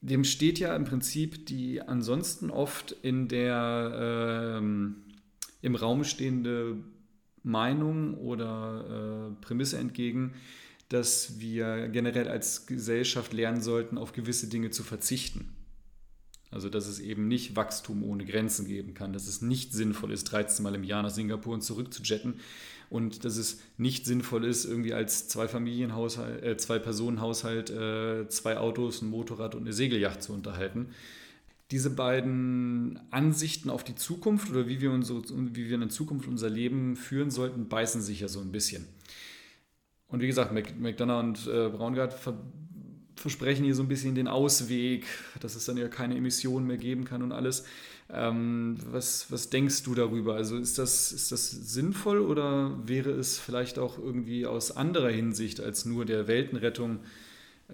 [0.00, 4.96] dem steht ja im Prinzip die ansonsten oft in der ähm,
[5.62, 6.76] im Raum stehende
[7.42, 10.34] Meinung oder äh, Prämisse entgegen,
[10.94, 15.52] dass wir generell als Gesellschaft lernen sollten, auf gewisse Dinge zu verzichten.
[16.52, 20.24] Also dass es eben nicht Wachstum ohne Grenzen geben kann, dass es nicht sinnvoll ist,
[20.24, 22.34] 13 Mal im Jahr nach Singapur und zurück zu jetten
[22.90, 28.56] und dass es nicht sinnvoll ist, irgendwie als zwei Familienhaushalt, äh, zwei Personenhaushalt, äh, zwei
[28.56, 30.90] Autos, ein Motorrad und eine Segelyacht zu unterhalten.
[31.72, 35.24] Diese beiden Ansichten auf die Zukunft oder wie wir, unsere,
[35.56, 38.86] wie wir in Zukunft unser Leben führen sollten, beißen sich ja so ein bisschen.
[40.08, 42.34] Und wie gesagt, McDonough und äh, Braungart ver
[43.16, 45.06] versprechen hier so ein bisschen den Ausweg,
[45.40, 47.64] dass es dann ja keine Emissionen mehr geben kann und alles.
[48.10, 50.34] Ähm, was, was denkst du darüber?
[50.34, 55.60] Also ist das, ist das sinnvoll oder wäre es vielleicht auch irgendwie aus anderer Hinsicht
[55.60, 57.00] als nur der Weltenrettung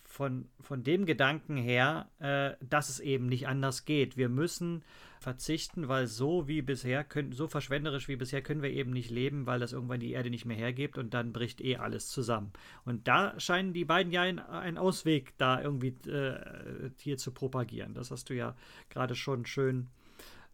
[0.03, 4.17] von, von dem Gedanken her, äh, dass es eben nicht anders geht.
[4.17, 4.83] Wir müssen
[5.19, 9.45] verzichten, weil so wie bisher, können, so verschwenderisch wie bisher können wir eben nicht leben,
[9.45, 12.51] weil das irgendwann die Erde nicht mehr hergibt und dann bricht eh alles zusammen.
[12.83, 17.93] Und da scheinen die beiden ja einen Ausweg da irgendwie äh, hier zu propagieren.
[17.93, 18.55] Das hast du ja
[18.89, 19.89] gerade schon schön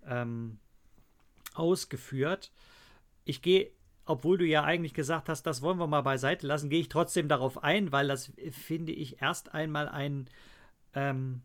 [0.06, 0.60] ähm,
[1.56, 2.52] ausgeführt.
[3.26, 3.72] Ich gehe
[4.08, 7.28] obwohl du ja eigentlich gesagt hast, das wollen wir mal beiseite lassen, gehe ich trotzdem
[7.28, 10.30] darauf ein, weil das finde ich erst einmal ein
[10.94, 11.42] ähm,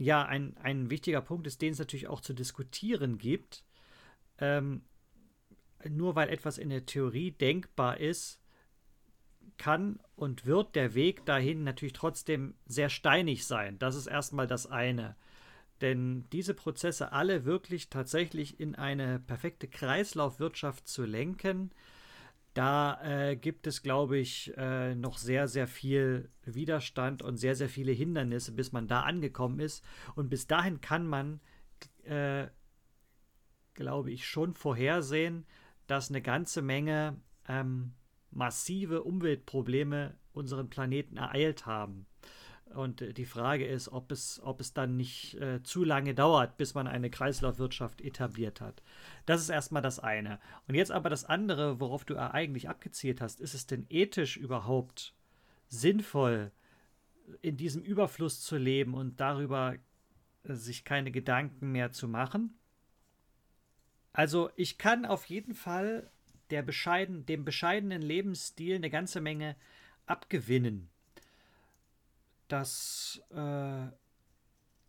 [0.00, 3.64] ja, ein, ein wichtiger Punkt ist, den es natürlich auch zu diskutieren gibt.
[4.38, 4.82] Ähm,
[5.86, 8.40] nur weil etwas in der Theorie denkbar ist,
[9.58, 13.78] kann und wird der Weg dahin natürlich trotzdem sehr steinig sein.
[13.78, 15.16] Das ist erstmal das eine.
[15.80, 21.70] Denn diese Prozesse alle wirklich tatsächlich in eine perfekte Kreislaufwirtschaft zu lenken,
[22.54, 27.68] da äh, gibt es, glaube ich, äh, noch sehr, sehr viel Widerstand und sehr, sehr
[27.68, 29.84] viele Hindernisse, bis man da angekommen ist.
[30.16, 31.40] Und bis dahin kann man,
[32.04, 32.48] äh,
[33.74, 35.46] glaube ich, schon vorhersehen,
[35.86, 37.92] dass eine ganze Menge ähm,
[38.30, 42.06] massive Umweltprobleme unseren Planeten ereilt haben.
[42.74, 46.56] Und äh, die Frage ist, ob es, ob es dann nicht äh, zu lange dauert,
[46.56, 48.82] bis man eine Kreislaufwirtschaft etabliert hat.
[49.26, 50.38] Das ist erstmal das eine.
[50.68, 55.14] Und jetzt aber das andere, worauf du eigentlich abgezielt hast, ist es denn ethisch überhaupt
[55.68, 56.52] sinnvoll,
[57.42, 59.74] in diesem Überfluss zu leben und darüber
[60.44, 62.54] äh, sich keine Gedanken mehr zu machen?
[64.12, 66.10] Also ich kann auf jeden Fall
[66.50, 69.54] der bescheiden, dem bescheidenen Lebensstil eine ganze Menge
[70.06, 70.90] abgewinnen
[72.52, 73.86] das äh,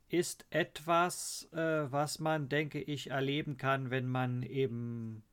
[0.10, 5.24] ist etwas, äh, was man, denke ich, erleben kann, wenn man eben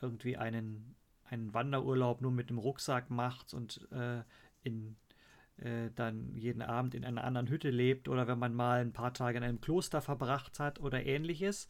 [0.00, 4.22] irgendwie einen, einen Wanderurlaub nur mit dem Rucksack macht und äh,
[4.62, 4.96] in,
[5.56, 9.14] äh, dann jeden Abend in einer anderen Hütte lebt oder wenn man mal ein paar
[9.14, 11.68] Tage in einem Kloster verbracht hat oder ähnliches,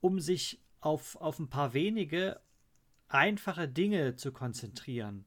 [0.00, 2.40] um sich auf, auf ein paar wenige
[3.08, 5.26] einfache Dinge zu konzentrieren.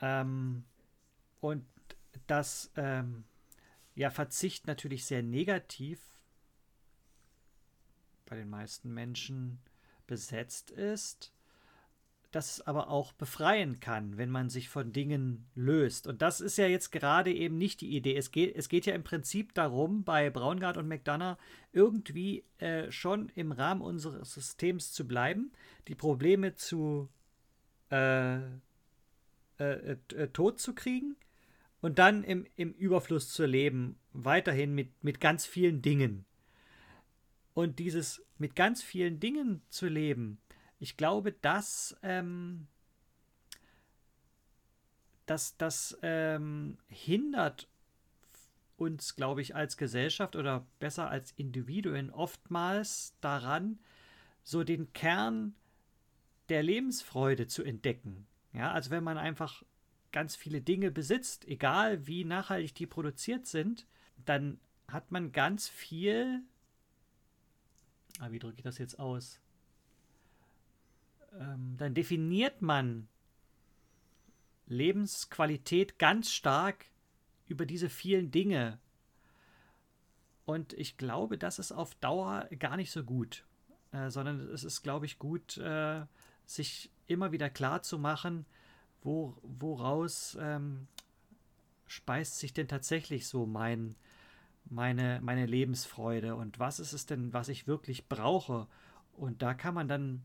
[0.00, 0.64] Ähm,
[1.40, 1.64] und
[2.26, 3.24] dass ähm,
[3.94, 6.00] ja Verzicht natürlich sehr negativ
[8.26, 9.58] bei den meisten Menschen
[10.06, 11.32] besetzt ist.
[12.32, 16.06] dass es aber auch befreien kann, wenn man sich von Dingen löst.
[16.06, 18.14] Und das ist ja jetzt gerade eben nicht die Idee.
[18.14, 21.38] Es geht, es geht ja im Prinzip darum, bei Braungart und McDonough
[21.72, 25.50] irgendwie äh, schon im Rahmen unseres Systems zu bleiben,
[25.88, 27.08] die Probleme zu
[27.90, 28.44] äh, äh,
[29.58, 31.16] äh, äh tot zu kriegen
[31.80, 36.24] und dann im, im Überfluss zu leben, weiterhin mit, mit ganz vielen Dingen.
[37.54, 40.38] Und dieses mit ganz vielen Dingen zu leben,
[40.78, 42.66] ich glaube, das, ähm,
[45.26, 47.68] das, das ähm, hindert
[48.76, 53.78] uns, glaube ich, als Gesellschaft oder besser als Individuen oftmals daran,
[54.42, 55.54] so den Kern
[56.48, 58.26] der Lebensfreude zu entdecken.
[58.52, 59.62] Ja, also wenn man einfach
[60.12, 63.86] ganz viele Dinge besitzt, egal wie nachhaltig die produziert sind,
[64.24, 64.58] dann
[64.88, 66.42] hat man ganz viel.
[68.18, 69.40] Ah, wie drücke ich das jetzt aus?
[71.38, 73.08] ähm, dann definiert man
[74.66, 76.86] Lebensqualität ganz stark
[77.46, 78.78] über diese vielen Dinge.
[80.44, 83.44] Und ich glaube, das ist auf Dauer gar nicht so gut,
[83.92, 86.04] äh, sondern es ist, glaube ich, gut, äh,
[86.46, 88.46] sich immer wieder klar zu machen,
[89.02, 90.86] wo, woraus ähm,
[91.86, 93.96] speist sich denn tatsächlich so mein,
[94.64, 98.66] meine, meine Lebensfreude und was ist es denn, was ich wirklich brauche.
[99.12, 100.22] Und da kann man dann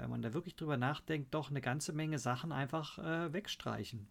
[0.00, 4.08] wenn man da wirklich drüber nachdenkt, doch eine ganze Menge Sachen einfach äh, wegstreichen.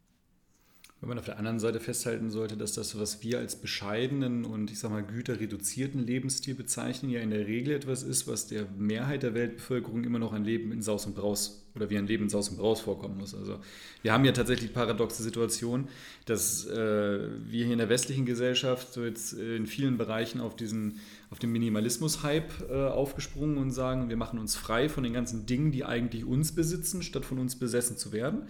[1.02, 4.70] Wenn man auf der anderen Seite festhalten sollte, dass das, was wir als bescheidenen und
[4.70, 9.24] ich sag mal güterreduzierten Lebensstil bezeichnen, ja in der Regel etwas ist, was der Mehrheit
[9.24, 12.30] der Weltbevölkerung immer noch ein Leben in Saus und Braus oder wie ein Leben in
[12.30, 13.34] Saus und Braus vorkommen muss.
[13.34, 13.60] Also
[14.02, 15.88] wir haben ja tatsächlich paradoxe Situation,
[16.26, 21.00] dass äh, wir hier in der westlichen Gesellschaft so jetzt in vielen Bereichen auf diesen
[21.32, 25.72] auf den Minimalismus-Hype äh, aufgesprungen und sagen, wir machen uns frei von den ganzen Dingen,
[25.72, 28.48] die eigentlich uns besitzen, statt von uns besessen zu werden.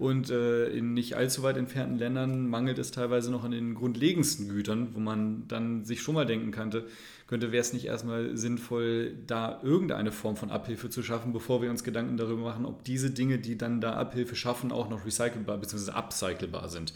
[0.00, 4.48] Und äh, in nicht allzu weit entfernten Ländern mangelt es teilweise noch an den grundlegendsten
[4.48, 6.86] Gütern, wo man dann sich schon mal denken könnte,
[7.26, 11.68] könnte wäre es nicht erstmal sinnvoll, da irgendeine Form von Abhilfe zu schaffen, bevor wir
[11.68, 15.58] uns Gedanken darüber machen, ob diese Dinge, die dann da Abhilfe schaffen, auch noch recycelbar
[15.58, 15.90] bzw.
[15.90, 16.94] upcyclebar sind.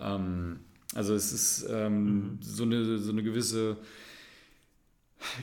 [0.00, 0.60] Ähm,
[0.94, 2.38] also es ist ähm, mhm.
[2.40, 3.76] so, eine, so eine gewisse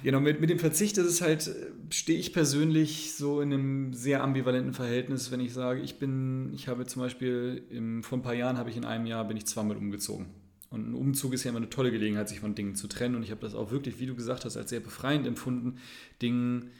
[0.03, 1.49] Genau, mit, mit dem Verzicht ist es halt,
[1.91, 6.67] stehe ich persönlich so in einem sehr ambivalenten Verhältnis, wenn ich sage, ich bin, ich
[6.67, 9.45] habe zum Beispiel, im, vor ein paar Jahren habe ich in einem Jahr, bin ich
[9.45, 10.27] zweimal umgezogen.
[10.69, 13.15] Und ein Umzug ist ja immer eine tolle Gelegenheit, sich von Dingen zu trennen.
[13.15, 15.77] Und ich habe das auch wirklich, wie du gesagt hast, als sehr befreiend empfunden,
[16.21, 16.71] Dingen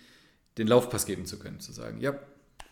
[0.58, 1.60] den Laufpass geben zu können.
[1.60, 2.20] Zu sagen, ja,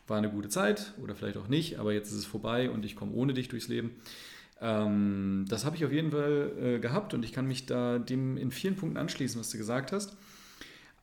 [0.08, 2.96] war eine gute Zeit oder vielleicht auch nicht, aber jetzt ist es vorbei und ich
[2.96, 3.92] komme ohne dich durchs Leben.
[4.62, 8.38] Ähm, das habe ich auf jeden Fall äh, gehabt und ich kann mich da dem
[8.38, 10.16] in vielen Punkten anschließen, was du gesagt hast.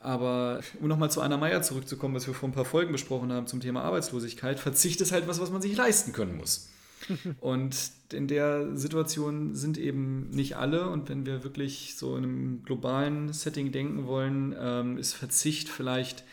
[0.00, 3.46] Aber um nochmal zu Anna Meyer zurückzukommen, was wir vor ein paar Folgen besprochen haben
[3.46, 6.70] zum Thema Arbeitslosigkeit, Verzicht ist halt was, was man sich leisten können muss.
[7.40, 7.76] und
[8.12, 10.88] in der Situation sind eben nicht alle.
[10.88, 16.24] Und wenn wir wirklich so in einem globalen Setting denken wollen, ähm, ist Verzicht vielleicht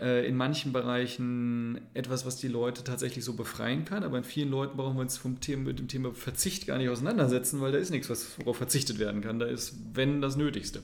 [0.00, 4.02] äh, in manchen Bereichen etwas, was die Leute tatsächlich so befreien kann.
[4.02, 6.88] Aber in vielen Leuten brauchen wir uns vom Thema, mit dem Thema Verzicht gar nicht
[6.88, 9.38] auseinandersetzen, weil da ist nichts, was, worauf verzichtet werden kann.
[9.38, 10.82] Da ist, wenn, das Nötigste.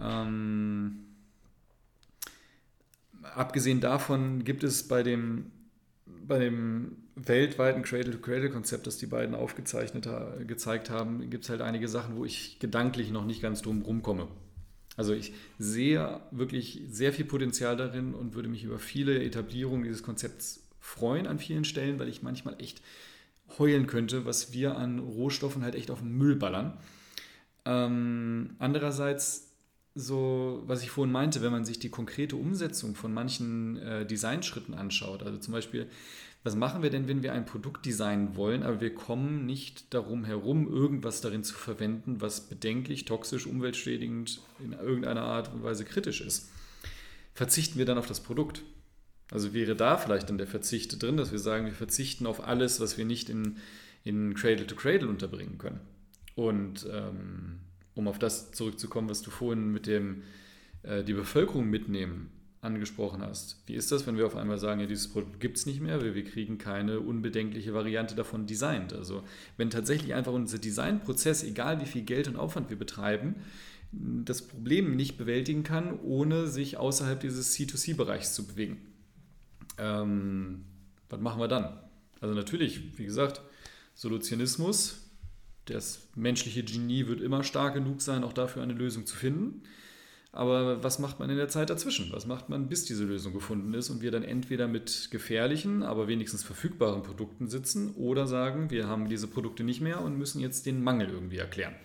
[0.00, 1.04] Ähm,
[3.22, 5.50] abgesehen davon gibt es bei dem,
[6.06, 10.08] bei dem weltweiten Cradle-to-Cradle-Konzept, das die beiden aufgezeichnet
[10.48, 14.26] gezeigt haben, gibt es halt einige Sachen, wo ich gedanklich noch nicht ganz drum rumkomme.
[14.96, 20.02] Also ich sehe wirklich sehr viel Potenzial darin und würde mich über viele Etablierungen dieses
[20.02, 22.82] Konzepts freuen an vielen Stellen, weil ich manchmal echt
[23.58, 26.76] heulen könnte, was wir an Rohstoffen halt echt auf den Müll ballern.
[27.64, 29.54] Ähm, andererseits
[29.94, 34.74] so, was ich vorhin meinte, wenn man sich die konkrete Umsetzung von manchen äh, Designschritten
[34.74, 35.88] anschaut, also zum Beispiel
[36.44, 40.24] was machen wir denn, wenn wir ein Produkt designen wollen, aber wir kommen nicht darum
[40.24, 46.20] herum, irgendwas darin zu verwenden, was bedenklich, toxisch, umweltschädigend, in irgendeiner Art und Weise kritisch
[46.20, 46.50] ist?
[47.32, 48.62] Verzichten wir dann auf das Produkt?
[49.30, 52.78] Also wäre da vielleicht dann der Verzicht drin, dass wir sagen, wir verzichten auf alles,
[52.78, 53.56] was wir nicht in,
[54.04, 55.80] in Cradle to Cradle unterbringen können.
[56.34, 57.60] Und ähm,
[57.94, 60.24] um auf das zurückzukommen, was du vorhin mit dem
[60.82, 62.30] äh, die Bevölkerung mitnehmen
[62.64, 63.62] angesprochen hast.
[63.66, 66.00] Wie ist das, wenn wir auf einmal sagen, ja, dieses Produkt gibt es nicht mehr,
[66.00, 68.92] weil wir kriegen keine unbedenkliche Variante davon designt?
[68.92, 69.22] Also
[69.56, 73.36] wenn tatsächlich einfach unser Designprozess, egal wie viel Geld und Aufwand wir betreiben,
[73.92, 78.78] das Problem nicht bewältigen kann, ohne sich außerhalb dieses C2C-Bereichs zu bewegen.
[79.78, 80.64] Ähm,
[81.08, 81.78] was machen wir dann?
[82.20, 83.40] Also natürlich, wie gesagt,
[83.94, 85.04] Solutionismus,
[85.66, 89.62] das menschliche Genie wird immer stark genug sein, auch dafür eine Lösung zu finden.
[90.34, 92.10] Aber was macht man in der Zeit dazwischen?
[92.12, 96.08] Was macht man, bis diese Lösung gefunden ist und wir dann entweder mit gefährlichen, aber
[96.08, 100.66] wenigstens verfügbaren Produkten sitzen oder sagen, wir haben diese Produkte nicht mehr und müssen jetzt
[100.66, 101.76] den Mangel irgendwie erklären.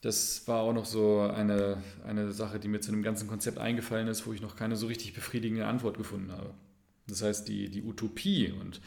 [0.00, 4.08] Das war auch noch so eine, eine Sache, die mir zu dem ganzen Konzept eingefallen
[4.08, 6.54] ist, wo ich noch keine so richtig befriedigende Antwort gefunden habe.
[7.06, 8.80] Das heißt, die, die Utopie und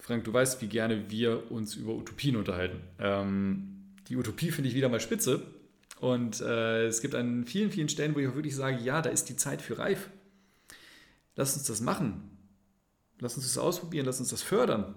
[0.00, 2.80] Frank, du weißt, wie gerne wir uns über Utopien unterhalten.
[2.98, 5.42] Ähm, die Utopie finde ich wieder mal spitze,
[6.00, 9.10] und äh, es gibt an vielen, vielen Stellen, wo ich auch wirklich sage, ja, da
[9.10, 10.10] ist die Zeit für reif.
[11.36, 12.30] Lass uns das machen.
[13.20, 14.94] Lass uns das ausprobieren, lass uns das fördern.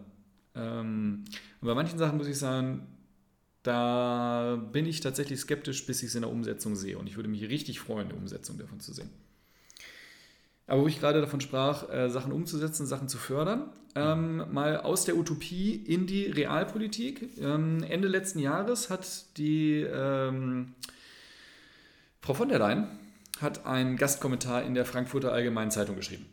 [0.55, 1.25] Ähm,
[1.61, 2.87] und bei manchen Sachen muss ich sagen,
[3.63, 6.97] da bin ich tatsächlich skeptisch, bis ich es in der Umsetzung sehe.
[6.97, 9.09] Und ich würde mich richtig freuen, eine Umsetzung davon zu sehen.
[10.67, 15.05] Aber wo ich gerade davon sprach, äh, Sachen umzusetzen, Sachen zu fördern, ähm, mal aus
[15.05, 17.37] der Utopie in die Realpolitik.
[17.39, 20.75] Ähm, Ende letzten Jahres hat die ähm,
[22.21, 22.87] Frau von der Leyen
[23.41, 26.25] hat einen Gastkommentar in der Frankfurter Allgemeinen Zeitung geschrieben.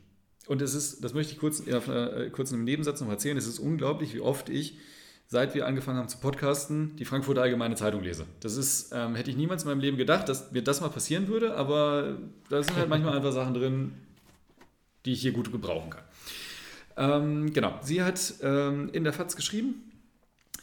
[0.47, 3.47] Und es ist, das möchte ich kurz, äh, kurz in einem Nebensatz noch erzählen, es
[3.47, 4.79] ist unglaublich, wie oft ich,
[5.27, 8.27] seit wir angefangen haben zu podcasten, die Frankfurter Allgemeine Zeitung lese.
[8.41, 11.29] Das ist, ähm, hätte ich niemals in meinem Leben gedacht, dass mir das mal passieren
[11.29, 12.19] würde, aber
[12.51, 13.93] da sind halt manchmal einfach Sachen drin,
[15.05, 16.05] die ich hier gut gebrauchen kann.
[16.97, 19.91] Ähm, genau, sie hat ähm, in der FAZ geschrieben,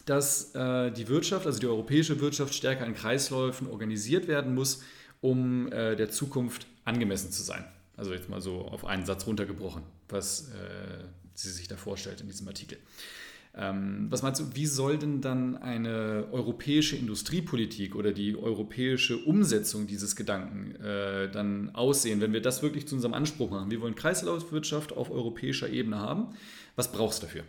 [0.06, 4.82] dass äh, die Wirtschaft, also die europäische Wirtschaft, stärker in Kreisläufen organisiert werden muss,
[5.20, 7.64] um äh, der Zukunft angemessen zu sein.
[7.96, 12.28] Also jetzt mal so auf einen Satz runtergebrochen, was äh, sie sich da vorstellt in
[12.28, 12.78] diesem Artikel.
[13.54, 19.86] Ähm, was meinst du, wie soll denn dann eine europäische Industriepolitik oder die europäische Umsetzung
[19.86, 23.70] dieses Gedanken äh, dann aussehen, wenn wir das wirklich zu unserem Anspruch machen?
[23.70, 26.34] Wir wollen Kreislaufwirtschaft auf europäischer Ebene haben.
[26.76, 27.44] Was brauchst du dafür?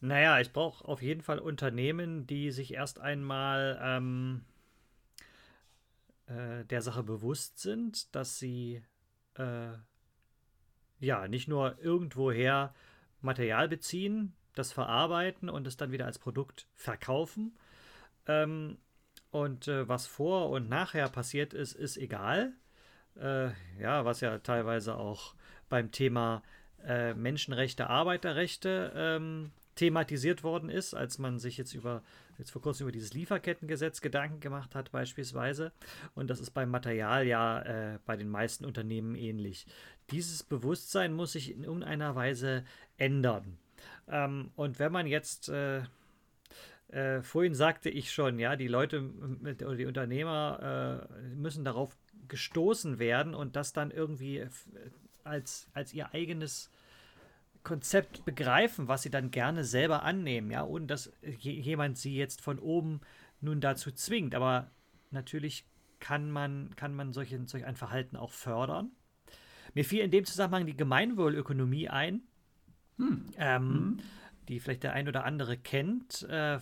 [0.00, 4.42] Naja, ich brauche auf jeden Fall Unternehmen, die sich erst einmal ähm,
[6.26, 8.82] äh, der Sache bewusst sind, dass sie
[9.34, 9.70] äh,
[10.98, 12.74] ja nicht nur irgendwoher
[13.20, 17.56] Material beziehen, das verarbeiten und es dann wieder als Produkt verkaufen.
[18.26, 18.78] Ähm,
[19.30, 22.52] und äh, was vor und nachher passiert ist, ist egal.
[23.16, 23.50] Äh,
[23.80, 25.34] ja, was ja teilweise auch
[25.68, 26.42] beim Thema
[26.86, 32.02] äh, Menschenrechte, Arbeiterrechte ähm, thematisiert worden ist, als man sich jetzt über
[32.38, 35.72] jetzt vor kurzem über dieses Lieferkettengesetz Gedanken gemacht hat beispielsweise.
[36.14, 39.66] Und das ist beim Material ja äh, bei den meisten Unternehmen ähnlich.
[40.10, 42.64] Dieses Bewusstsein muss sich in irgendeiner Weise
[42.96, 43.58] ändern.
[44.10, 45.82] Ähm, und wenn man jetzt äh,
[46.88, 49.10] äh, vorhin sagte ich schon, ja, die Leute
[49.42, 51.96] oder die Unternehmer äh, müssen darauf
[52.28, 54.46] gestoßen werden und das dann irgendwie
[55.24, 56.70] als, als ihr eigenes
[57.62, 62.58] Konzept begreifen, was sie dann gerne selber annehmen, ja, ohne dass jemand sie jetzt von
[62.58, 63.00] oben
[63.40, 64.34] nun dazu zwingt.
[64.34, 64.70] Aber
[65.10, 65.66] natürlich
[66.00, 68.90] kann man, kann man solche, solch ein Verhalten auch fördern.
[69.74, 72.22] Mir fiel in dem Zusammenhang die Gemeinwohlökonomie ein,
[72.98, 73.24] hm.
[73.38, 73.98] Ähm, hm.
[74.48, 76.58] die vielleicht der ein oder andere kennt, äh,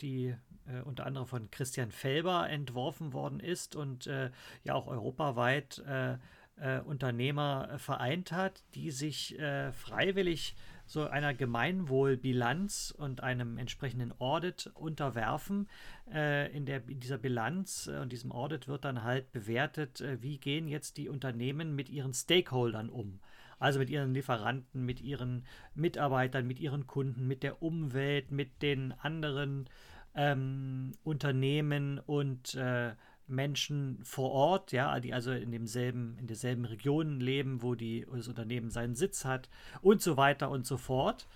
[0.00, 0.34] die
[0.66, 4.30] äh, unter anderem von Christian Felber entworfen worden ist und äh,
[4.64, 6.16] ja auch europaweit äh,
[6.58, 9.36] äh, Unternehmer äh, vereint hat, die sich
[9.72, 10.56] freiwillig
[10.88, 15.68] so einer Gemeinwohlbilanz und einem entsprechenden Audit unterwerfen.
[16.06, 20.96] in, der, in dieser Bilanz und diesem Audit wird dann halt bewertet, wie gehen jetzt
[20.96, 23.18] die Unternehmen mit ihren Stakeholdern um
[23.58, 25.44] also mit ihren Lieferanten, mit ihren
[25.74, 29.68] Mitarbeitern, mit ihren Kunden, mit der Umwelt, mit den anderen
[30.14, 32.94] ähm, Unternehmen und äh,
[33.28, 38.28] Menschen vor Ort, ja, die also in demselben, in derselben Region leben, wo die, das
[38.28, 39.48] Unternehmen seinen Sitz hat
[39.82, 41.26] und so weiter und so fort.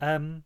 [0.00, 0.44] Ähm,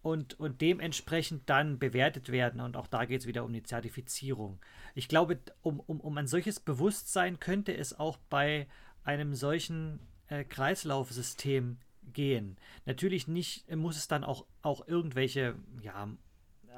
[0.00, 2.60] und, und dementsprechend dann bewertet werden.
[2.60, 4.60] Und auch da geht es wieder um die Zertifizierung.
[4.94, 8.68] Ich glaube, um, um, um ein solches Bewusstsein könnte es auch bei
[9.04, 9.98] einem solchen
[10.28, 11.78] äh, Kreislaufsystem
[12.12, 12.56] gehen.
[12.86, 16.08] Natürlich nicht, muss es dann auch, auch irgendwelche ja,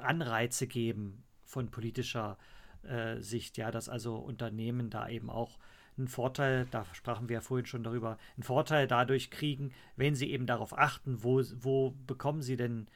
[0.01, 2.37] Anreize geben von politischer
[2.83, 5.59] äh, Sicht, ja, dass also Unternehmen da eben auch
[5.97, 10.31] einen Vorteil, da sprachen wir ja vorhin schon darüber, einen Vorteil dadurch kriegen, wenn sie
[10.31, 12.87] eben darauf achten, wo, wo bekommen sie denn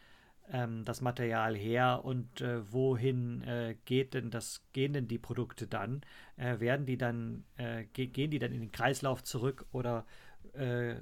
[0.52, 5.68] ähm, das Material her und äh, wohin äh, geht denn das, gehen denn die Produkte
[5.68, 6.02] dann?
[6.38, 10.06] Äh, werden die dann, äh, ge gehen die dann in den Kreislauf zurück oder
[10.54, 10.96] äh,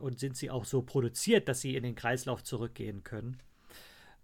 [0.00, 3.38] und sind sie auch so produziert, dass sie in den Kreislauf zurückgehen können.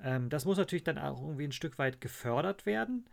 [0.03, 3.05] Ähm, das muss natürlich dann auch irgendwie ein Stück weit gefördert werden.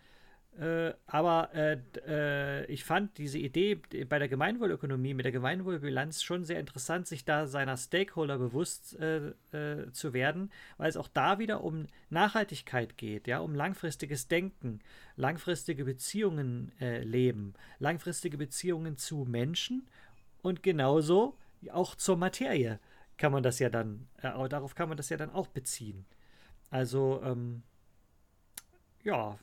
[0.58, 3.76] Äh, aber äh, äh, ich fand diese Idee
[4.10, 9.30] bei der Gemeinwohlökonomie mit der Gemeinwohlbilanz schon sehr interessant, sich da seiner Stakeholder bewusst äh,
[9.52, 14.80] äh, zu werden, weil es auch da wieder um Nachhaltigkeit geht, ja, um langfristiges Denken,
[15.16, 19.88] langfristige Beziehungen äh, leben, langfristige Beziehungen zu Menschen
[20.42, 21.38] und genauso
[21.72, 22.80] auch zur Materie
[23.18, 26.06] kann man das ja dann, darauf kann man das ja dann auch beziehen.
[26.70, 27.64] Also, ähm,
[29.04, 29.38] ja,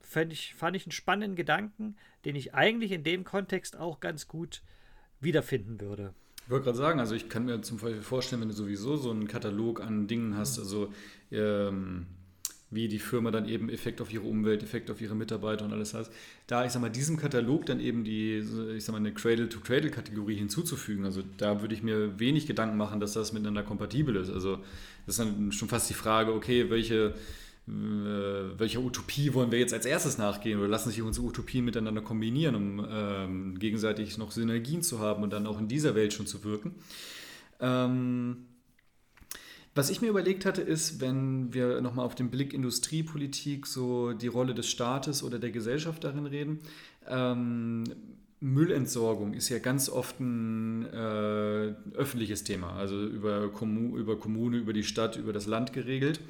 [0.00, 4.28] fand ich, fand ich einen spannenden Gedanken, den ich eigentlich in dem Kontext auch ganz
[4.28, 4.62] gut
[5.20, 6.14] wiederfinden würde.
[6.44, 9.10] Ich wollte gerade sagen, also ich kann mir zum Beispiel vorstellen, wenn du sowieso so
[9.10, 10.92] einen Katalog an Dingen hast, also
[11.30, 12.06] ähm,
[12.72, 15.94] wie die Firma dann eben Effekt auf ihre Umwelt, Effekt auf ihre Mitarbeiter und alles
[15.94, 16.10] hat,
[16.46, 18.42] da, ich sag mal, diesem Katalog dann eben die,
[18.76, 23.12] ich sag mal, eine Cradle-to-Cradle-Kategorie hinzuzufügen, also da würde ich mir wenig Gedanken machen, dass
[23.12, 24.30] das miteinander kompatibel ist.
[24.30, 24.56] Also
[25.06, 27.14] das ist dann schon fast die Frage, okay, welche
[27.68, 32.02] äh, welcher Utopie wollen wir jetzt als erstes nachgehen oder lassen sich unsere Utopien miteinander
[32.02, 36.26] kombinieren, um ähm, gegenseitig noch Synergien zu haben und dann auch in dieser Welt schon
[36.26, 36.74] zu wirken.
[37.60, 38.46] Ähm,
[39.74, 44.26] was ich mir überlegt hatte, ist, wenn wir nochmal auf den Blick Industriepolitik, so die
[44.26, 46.58] Rolle des Staates oder der Gesellschaft darin reden,
[47.08, 47.84] ähm,
[48.40, 54.72] Müllentsorgung ist ja ganz oft ein äh, öffentliches Thema, also über, Kommu über Kommune, über
[54.72, 56.20] die Stadt, über das Land geregelt.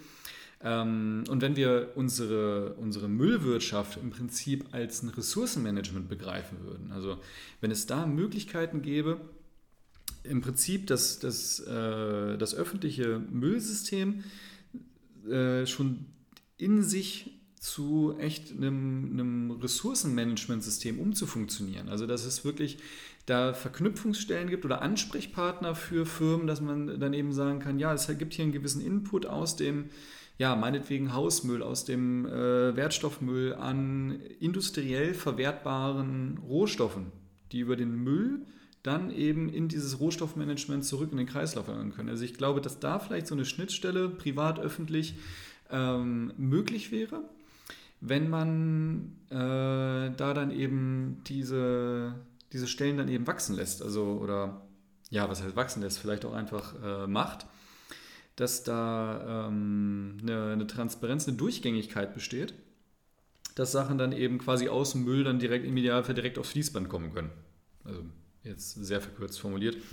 [0.63, 7.17] Ähm, und wenn wir unsere, unsere Müllwirtschaft im Prinzip als ein Ressourcenmanagement begreifen würden, also
[7.61, 9.19] wenn es da Möglichkeiten gäbe,
[10.25, 14.25] im Prinzip das, das, äh, das öffentliche Müllsystem
[15.29, 16.07] äh, schon
[16.57, 21.89] in sich zu echt einem, einem Ressourcenmanagementsystem umzufunktionieren.
[21.89, 22.79] Also dass es wirklich
[23.27, 28.09] da Verknüpfungsstellen gibt oder Ansprechpartner für Firmen, dass man dann eben sagen kann, ja, es
[28.19, 29.91] gibt hier einen gewissen Input aus dem
[30.39, 37.13] ja, meinetwegen Hausmüll, aus dem äh, Wertstoffmüll an industriell verwertbaren Rohstoffen,
[37.53, 38.45] die über den Müll
[38.83, 42.09] dann eben in dieses Rohstoffmanagement zurück in den Kreislauf erinnern können.
[42.09, 45.15] Also ich glaube, dass da vielleicht so eine Schnittstelle privat, öffentlich
[45.71, 47.23] ähm, möglich wäre,
[48.01, 49.35] wenn man äh,
[50.17, 52.15] da dann eben diese,
[52.53, 53.83] diese Stellen dann eben wachsen lässt.
[53.83, 54.63] Also, oder
[55.11, 57.47] ja, was heißt wachsen lässt, vielleicht auch einfach äh, macht
[58.37, 62.55] dass da ähm, eine, eine, Transparenz, eine Durchgängigkeit besteht,
[63.55, 66.89] dass Sachen dann eben quasi aus dem Müll dann direkt im Idealfall direkt aufs Fließband
[66.89, 67.31] kommen können.
[67.85, 68.05] Also
[68.45, 69.77] jetzt sehr verkürzt formuliert.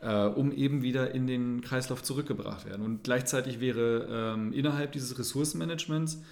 [0.00, 2.84] äh, um eben wieder in den Kreislauf zurückgebracht werden.
[2.84, 6.22] Und gleichzeitig wäre ähm, innerhalb dieses Ressourcenmanagements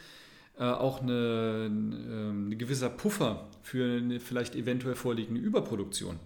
[0.59, 6.19] äh, auch eine, ähm, ein gewisser Puffer für eine vielleicht eventuell vorliegende Überproduktion.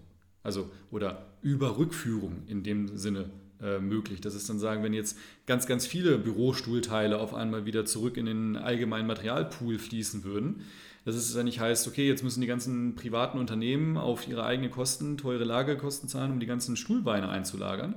[0.43, 4.21] Also oder Überrückführung in dem Sinne äh, möglich.
[4.21, 8.27] Das ist dann sagen, wenn jetzt ganz, ganz viele Bürostuhlteile auf einmal wieder zurück in
[8.27, 10.63] den allgemeinen Materialpool fließen würden,
[11.05, 14.71] dass es dann nicht heißt, okay, jetzt müssen die ganzen privaten Unternehmen auf ihre eigenen
[14.71, 17.95] Kosten teure Lagerkosten zahlen, um die ganzen Stuhlbeine einzulagern.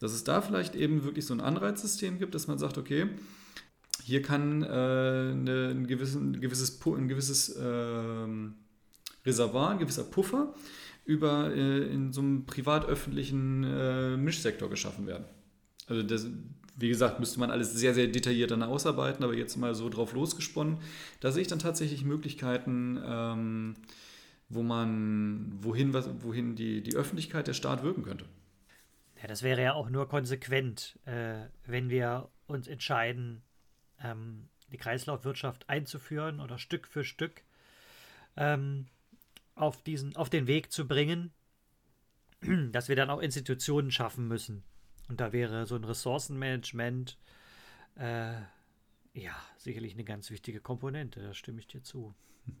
[0.00, 3.08] Dass es da vielleicht eben wirklich so ein Anreizsystem gibt, dass man sagt, okay,
[4.04, 8.26] hier kann äh, eine, ein, gewissen, ein gewisses, ein gewisses äh,
[9.24, 10.54] Reservoir, ein gewisser Puffer
[11.04, 15.24] über äh, in so einem privat-öffentlichen äh, Mischsektor geschaffen werden.
[15.86, 16.26] Also das,
[16.76, 20.12] wie gesagt, müsste man alles sehr, sehr detailliert dann ausarbeiten, aber jetzt mal so drauf
[20.12, 20.78] losgesponnen.
[21.20, 23.74] Da sehe ich dann tatsächlich Möglichkeiten, ähm,
[24.48, 28.26] wo man, wohin, wohin die, die Öffentlichkeit, der Staat wirken könnte.
[29.20, 33.42] Ja, das wäre ja auch nur konsequent, äh, wenn wir uns entscheiden,
[34.02, 37.42] ähm, die Kreislaufwirtschaft einzuführen oder Stück für Stück.
[38.36, 38.86] Ähm,
[39.54, 41.32] auf, diesen, auf den Weg zu bringen,
[42.72, 44.62] dass wir dann auch Institutionen schaffen müssen.
[45.08, 47.18] Und da wäre so ein Ressourcenmanagement
[47.96, 48.34] äh,
[49.14, 52.14] ja sicherlich eine ganz wichtige Komponente, da stimme ich dir zu.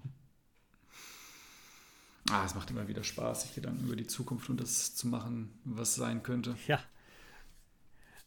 [2.28, 5.56] Ah, es macht immer wieder Spaß, sich Gedanken über die Zukunft und das zu machen,
[5.62, 6.56] was sein könnte.
[6.66, 6.80] Ja.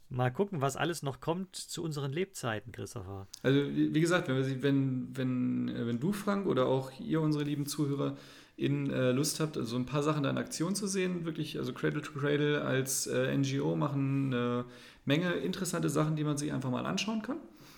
[0.07, 3.27] Mal gucken, was alles noch kommt zu unseren Lebzeiten, Christopher.
[3.43, 7.65] Also, wie gesagt, wenn, wenn, wenn, äh, wenn du, Frank, oder auch ihr, unsere lieben
[7.65, 8.17] Zuhörer,
[8.59, 11.71] in äh, Lust habt, also ein paar Sachen da in Aktion zu sehen, wirklich, also
[11.71, 14.65] Cradle to Cradle als äh, NGO machen eine
[15.05, 17.37] Menge interessante Sachen, die man sich einfach mal anschauen kann.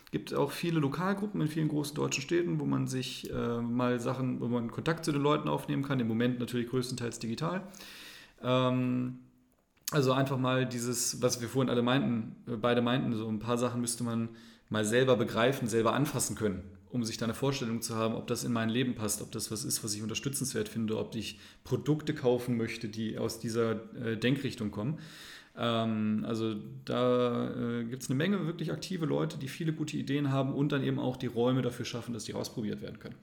[0.10, 4.42] Gibt auch viele Lokalgruppen in vielen großen deutschen Städten, wo man sich äh, mal Sachen,
[4.42, 7.62] wo man Kontakt zu den Leuten aufnehmen kann, im Moment natürlich größtenteils digital.
[8.42, 9.20] Ähm,
[9.92, 13.60] also einfach mal dieses, was wir vorhin alle meinten, äh, beide meinten, so ein paar
[13.60, 14.30] Sachen müsste man
[14.70, 18.44] mal selber begreifen, selber anfassen können um sich da eine Vorstellung zu haben, ob das
[18.44, 22.14] in mein Leben passt, ob das was ist, was ich unterstützenswert finde, ob ich Produkte
[22.14, 25.00] kaufen möchte, die aus dieser äh, Denkrichtung kommen.
[25.58, 26.56] Ähm, also
[26.86, 30.72] da äh, gibt es eine Menge wirklich aktive Leute, die viele gute Ideen haben und
[30.72, 33.16] dann eben auch die Räume dafür schaffen, dass die ausprobiert werden können.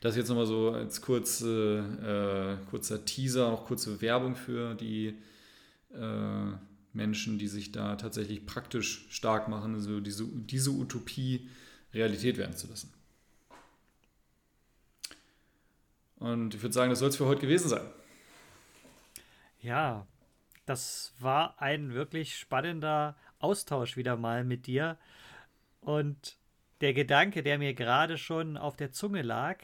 [0.00, 5.14] Das jetzt nochmal so als kurze, äh, kurzer Teaser, auch kurze Werbung für die
[5.94, 6.52] äh,
[6.92, 11.48] Menschen, die sich da tatsächlich praktisch stark machen, also diese, diese Utopie
[11.92, 12.92] Realität werden zu lassen.
[16.16, 17.86] Und ich würde sagen, das soll es für heute gewesen sein.
[19.60, 20.06] Ja,
[20.66, 24.98] das war ein wirklich spannender Austausch wieder mal mit dir.
[25.80, 26.36] Und
[26.80, 29.58] der Gedanke, der mir gerade schon auf der Zunge lag,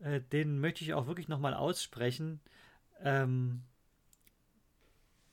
[0.00, 2.40] äh, den möchte ich auch wirklich nochmal aussprechen.
[3.00, 3.62] Ähm,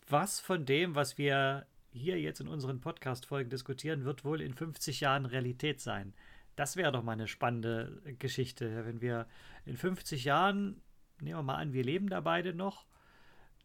[0.07, 4.99] was von dem, was wir hier jetzt in unseren Podcast-Folgen diskutieren, wird wohl in 50
[4.99, 6.13] Jahren Realität sein?
[6.55, 9.27] Das wäre doch mal eine spannende Geschichte, wenn wir
[9.65, 10.81] in 50 Jahren,
[11.21, 12.85] nehmen wir mal an, wir leben da beide noch,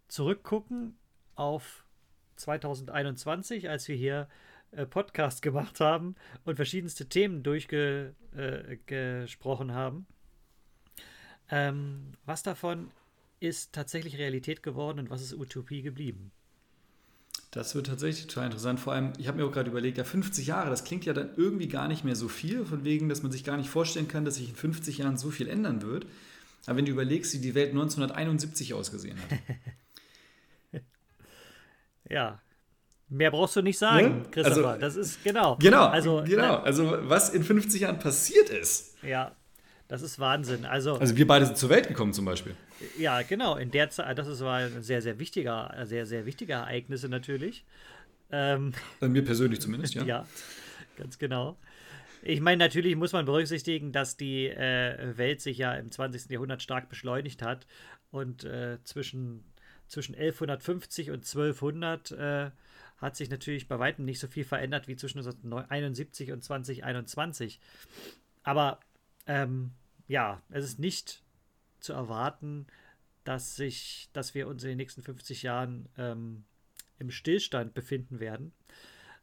[0.09, 0.97] zurückgucken
[1.35, 1.85] auf
[2.37, 4.29] 2021, als wir hier
[4.71, 6.15] äh, Podcast gemacht haben
[6.45, 10.07] und verschiedenste Themen durchgesprochen äh, haben.
[11.51, 12.91] Ähm, was davon
[13.41, 16.33] ist tatsächlich Realität geworden und was ist Utopie geblieben?
[17.55, 18.81] Das wird tatsächlich total interessant.
[18.81, 21.31] Vor allem, ich habe mir auch gerade überlegt, ja, 50 Jahre, das klingt ja dann
[21.37, 24.25] irgendwie gar nicht mehr so viel, von wegen, dass man sich gar nicht vorstellen kann,
[24.25, 26.05] dass sich in 50 Jahren so viel ändern wird.
[26.67, 29.17] Aber wenn du überlegst, wie die Welt 1971 ausgesehen
[30.73, 30.83] hat.
[32.11, 32.41] ja,
[33.09, 34.25] Mehr brauchst du nicht sagen, ne?
[34.33, 34.71] Christopher.
[34.71, 35.57] Also, das ist genau.
[35.61, 35.87] Genau.
[35.87, 36.57] Also, genau.
[36.57, 38.97] Also, was in 50 Jahren passiert ist.
[39.03, 39.37] Ja,
[39.87, 40.65] das ist Wahnsinn.
[40.65, 42.57] Also, also wir beide sind zur Welt gekommen zum Beispiel.
[42.99, 43.57] Ja, genau.
[43.57, 47.65] In der Zeit, das war ein sehr, sehr wichtiger, sehr, sehr wichtige Ereignisse natürlich.
[48.31, 50.05] Ähm, Bei mir persönlich zumindest, ja.
[50.05, 50.27] ja,
[50.97, 51.57] ganz genau.
[52.23, 56.31] Ich meine, natürlich muss man berücksichtigen, dass die äh, Welt sich ja im 20.
[56.31, 57.67] Jahrhundert stark beschleunigt hat
[58.11, 59.45] und äh, zwischen,
[59.89, 62.51] zwischen 1150 und 1200 äh,
[62.97, 67.61] hat sich natürlich bei weitem nicht so viel verändert wie zwischen 1971 und 2021.
[68.43, 68.81] Aber
[69.27, 69.73] ähm,
[70.09, 71.24] ja, es ist nicht
[71.85, 72.67] zu erwarten,
[73.25, 76.45] dass sich, dass wir uns in den nächsten 50 Jahren ähm,
[76.99, 78.53] im Stillstand befinden werden.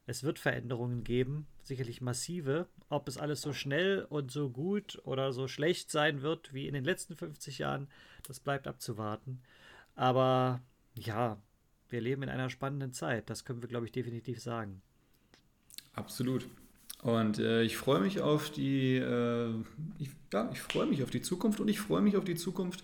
[0.08, 2.68] Es wird Veränderungen geben, sicherlich massive.
[2.90, 6.74] Ob es alles so schnell und so gut oder so schlecht sein wird wie in
[6.74, 7.88] den letzten 50 Jahren,
[8.28, 9.42] das bleibt abzuwarten.
[9.96, 10.62] Aber
[10.96, 11.38] ja,
[11.90, 13.30] wir leben in einer spannenden Zeit.
[13.30, 14.82] Das können wir, glaube ich, definitiv sagen.
[15.94, 16.48] Absolut.
[17.02, 19.49] Und äh, ich freue mich auf die, äh,
[19.98, 22.84] ich, ja, ich freue mich auf die Zukunft und ich freue mich auf die Zukunft,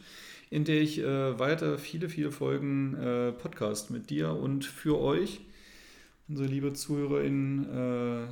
[0.49, 5.41] in der ich äh, weiter viele, viele Folgen äh, Podcast mit dir und für euch,
[6.27, 7.69] unsere liebe ZuhörerInnen,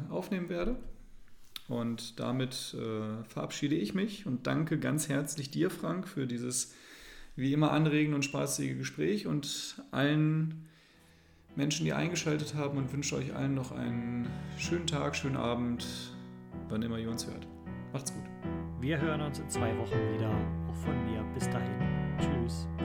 [0.10, 0.76] äh, aufnehmen werde.
[1.68, 6.74] Und damit äh, verabschiede ich mich und danke ganz herzlich dir, Frank, für dieses
[7.36, 10.66] wie immer anregende und spaßige Gespräch und allen
[11.56, 14.27] Menschen, die eingeschaltet haben und wünsche euch allen noch einen
[14.57, 15.86] schönen Tag, schönen Abend,
[16.69, 17.48] wann immer ihr uns hört.
[17.94, 18.23] Macht's gut.
[18.82, 20.30] Wir hören uns in zwei Wochen wieder.
[20.69, 21.23] Auch von mir.
[21.34, 22.85] Bis dahin.